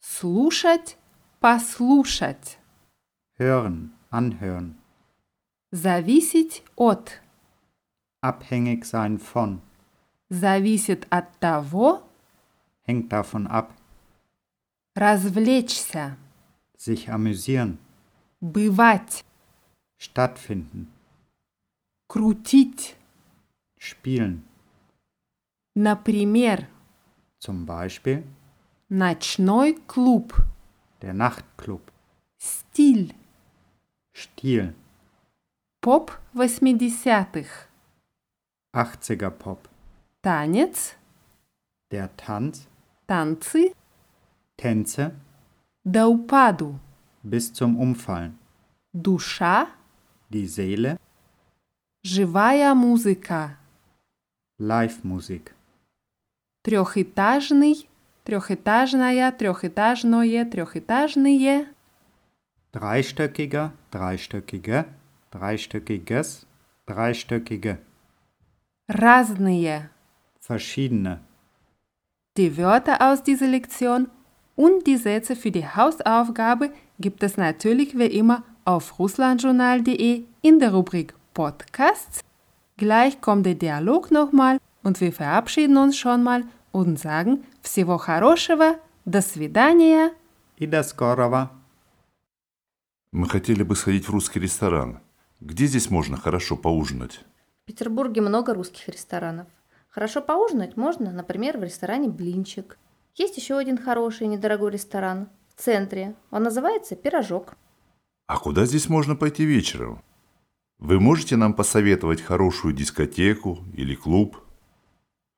Слушать, 0.00 0.96
послушать. 1.41 2.59
Hören. 3.37 3.91
Anhören. 4.11 4.75
Зависеть 5.71 6.63
от. 6.75 7.21
Abhängig 8.21 8.85
sein 8.85 9.17
von. 9.17 9.61
Зависит 10.29 11.07
от 11.09 11.39
того. 11.39 12.03
Hängt 12.83 13.11
davon 13.11 13.47
ab. 13.47 13.73
Развлечься. 14.95 16.17
Sich 16.77 17.09
amüsieren. 17.09 17.79
Бывать. 18.41 19.23
Stattfinden. 19.97 20.91
Крутить. 22.07 22.95
Spielen. 23.79 24.43
Например, 25.73 26.67
Zum 27.39 27.65
Beispiel 27.65 28.23
ночной 28.89 29.73
клуб. 29.87 30.33
der 31.02 31.12
Nachtclub. 31.14 31.82
Стиль. 32.38 33.14
Stil. 34.14 34.74
Поп 35.80 36.12
80-х. 36.34 37.68
80er 38.74 39.30
Pop. 39.30 39.68
Танец. 40.22 40.96
Der 41.90 42.14
Tanz. 42.16 42.66
Танцы. 43.06 43.72
Tänze 44.56 45.12
До 45.84 46.08
упаду. 46.08 46.78
bis 47.22 47.52
zum 47.52 47.78
Umfallen. 47.78 48.38
Душа. 48.92 49.68
Die 50.30 50.46
Seele. 50.46 50.98
Живая 52.02 52.74
музыка. 52.74 53.56
Live-Musik. 54.58 55.54
Трехэтажный. 56.62 57.88
Трехэтажная. 58.24 59.32
Трехэтажное. 59.32 60.44
Трехэтажные. 60.44 61.66
Dreistöckiger, 62.72 63.72
dreistöckige, 63.90 64.84
dreistöckiges, 65.30 66.46
dreistöckige. 66.86 67.78
Разные. 68.88 69.90
Verschiedene. 70.40 71.20
Die 72.36 72.56
Wörter 72.58 73.00
aus 73.00 73.22
dieser 73.22 73.46
Lektion 73.46 74.08
und 74.56 74.86
die 74.86 74.96
Sätze 74.96 75.36
für 75.36 75.50
die 75.50 75.66
Hausaufgabe 75.66 76.70
gibt 76.98 77.22
es 77.22 77.36
natürlich 77.36 77.98
wie 77.98 78.06
immer 78.06 78.42
auf 78.64 78.98
russlandjournal.de 78.98 80.24
in 80.42 80.58
der 80.58 80.72
Rubrik 80.72 81.14
Podcasts. 81.32 82.20
Gleich 82.76 83.20
kommt 83.20 83.46
der 83.46 83.54
Dialog 83.54 84.10
nochmal 84.10 84.58
und 84.82 85.00
wir 85.00 85.12
verabschieden 85.12 85.76
uns 85.76 85.96
schon 85.96 86.22
mal 86.22 86.44
und 86.73 86.97
sagen 86.97 87.43
Всего 87.61 87.97
хорошего, 87.97 88.79
до 89.05 89.21
свидания. 89.21 90.13
И 90.57 90.67
до 90.67 90.83
скорого. 90.83 91.51
Мы 93.11 93.27
хотели 93.27 93.63
бы 93.63 93.75
сходить 93.75 94.07
в 94.07 94.11
русский 94.11 94.39
ресторан. 94.39 94.99
Где 95.39 95.65
здесь 95.65 95.89
можно 95.89 96.17
хорошо 96.17 96.55
поужинать? 96.55 97.21
В 97.63 97.65
Петербурге 97.65 98.21
много 98.21 98.53
русских 98.53 98.87
ресторанов. 98.89 99.47
Хорошо 99.89 100.21
поужинать 100.21 100.77
можно, 100.77 101.11
например, 101.11 101.57
в 101.57 101.63
ресторане 101.63 102.09
«Блинчик». 102.09 102.77
Есть 103.15 103.37
еще 103.37 103.57
один 103.57 103.77
хороший 103.77 104.27
недорогой 104.27 104.71
ресторан 104.71 105.27
в 105.49 105.61
центре. 105.61 106.15
Он 106.29 106.43
называется 106.43 106.95
«Пирожок». 106.95 107.55
А 108.27 108.37
куда 108.37 108.65
здесь 108.65 108.87
можно 108.87 109.17
пойти 109.17 109.43
вечером? 109.43 110.01
Вы 110.79 110.99
можете 110.99 111.35
нам 111.35 111.53
посоветовать 111.53 112.21
хорошую 112.21 112.73
дискотеку 112.73 113.59
или 113.73 113.93
клуб? 113.93 114.37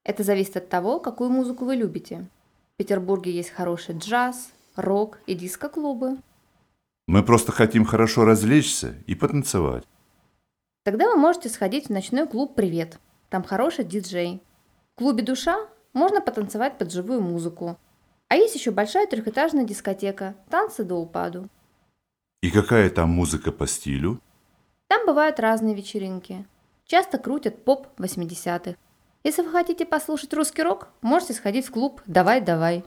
Это 0.04 0.24
зависит 0.24 0.58
от 0.58 0.70
того, 0.70 1.00
какую 1.00 1.30
музыку 1.30 1.66
вы 1.66 1.76
любите. 1.76 2.28
В 2.74 2.78
Петербурге 2.78 3.32
есть 3.32 3.52
хороший 3.52 3.98
джаз, 3.98 4.52
рок 4.76 5.20
и 5.28 5.34
диско-клубы. 5.34 6.18
Мы 7.08 7.24
просто 7.24 7.52
хотим 7.52 7.86
хорошо 7.86 8.26
развлечься 8.26 8.96
и 9.08 9.16
потанцевать. 9.16 9.84
Тогда 10.84 11.10
вы 11.10 11.16
можете 11.16 11.50
сходить 11.50 11.88
в 11.88 11.92
ночной 11.92 12.28
клуб 12.28 12.56
«Привет». 12.56 13.00
Там 13.30 13.44
хороший 13.44 13.86
диджей. 13.86 14.42
В 14.96 15.00
клубе 15.00 15.24
«Душа» 15.24 15.68
можно 15.94 16.22
потанцевать 16.22 16.78
под 16.78 16.92
живую 16.92 17.22
музыку. 17.22 17.78
А 18.28 18.36
есть 18.36 18.56
еще 18.56 18.72
большая 18.72 19.08
трехэтажная 19.08 19.63
дискотека 19.63 20.36
«Танцы 20.50 20.84
до 20.84 20.96
упаду». 20.96 21.48
И 22.42 22.52
какая 22.52 22.89
там 22.89 23.10
музыка 23.10 23.52
по 23.54 23.68
стилю? 23.68 24.20
Там 24.88 25.06
бывают 25.06 25.39
разные 25.39 25.76
вечеринки. 25.76 26.46
Часто 26.86 27.18
крутят 27.18 27.63
поп 27.63 27.88
80-х. 27.98 28.76
Если 29.23 29.41
вы 29.41 29.51
хотите 29.51 29.86
послушать 29.86 30.33
русский 30.33 30.63
рок, 30.63 30.89
можете 31.01 31.33
сходить 31.33 31.65
в 31.65 31.71
клуб 31.71 32.01
«Давай-давай». 32.05 32.83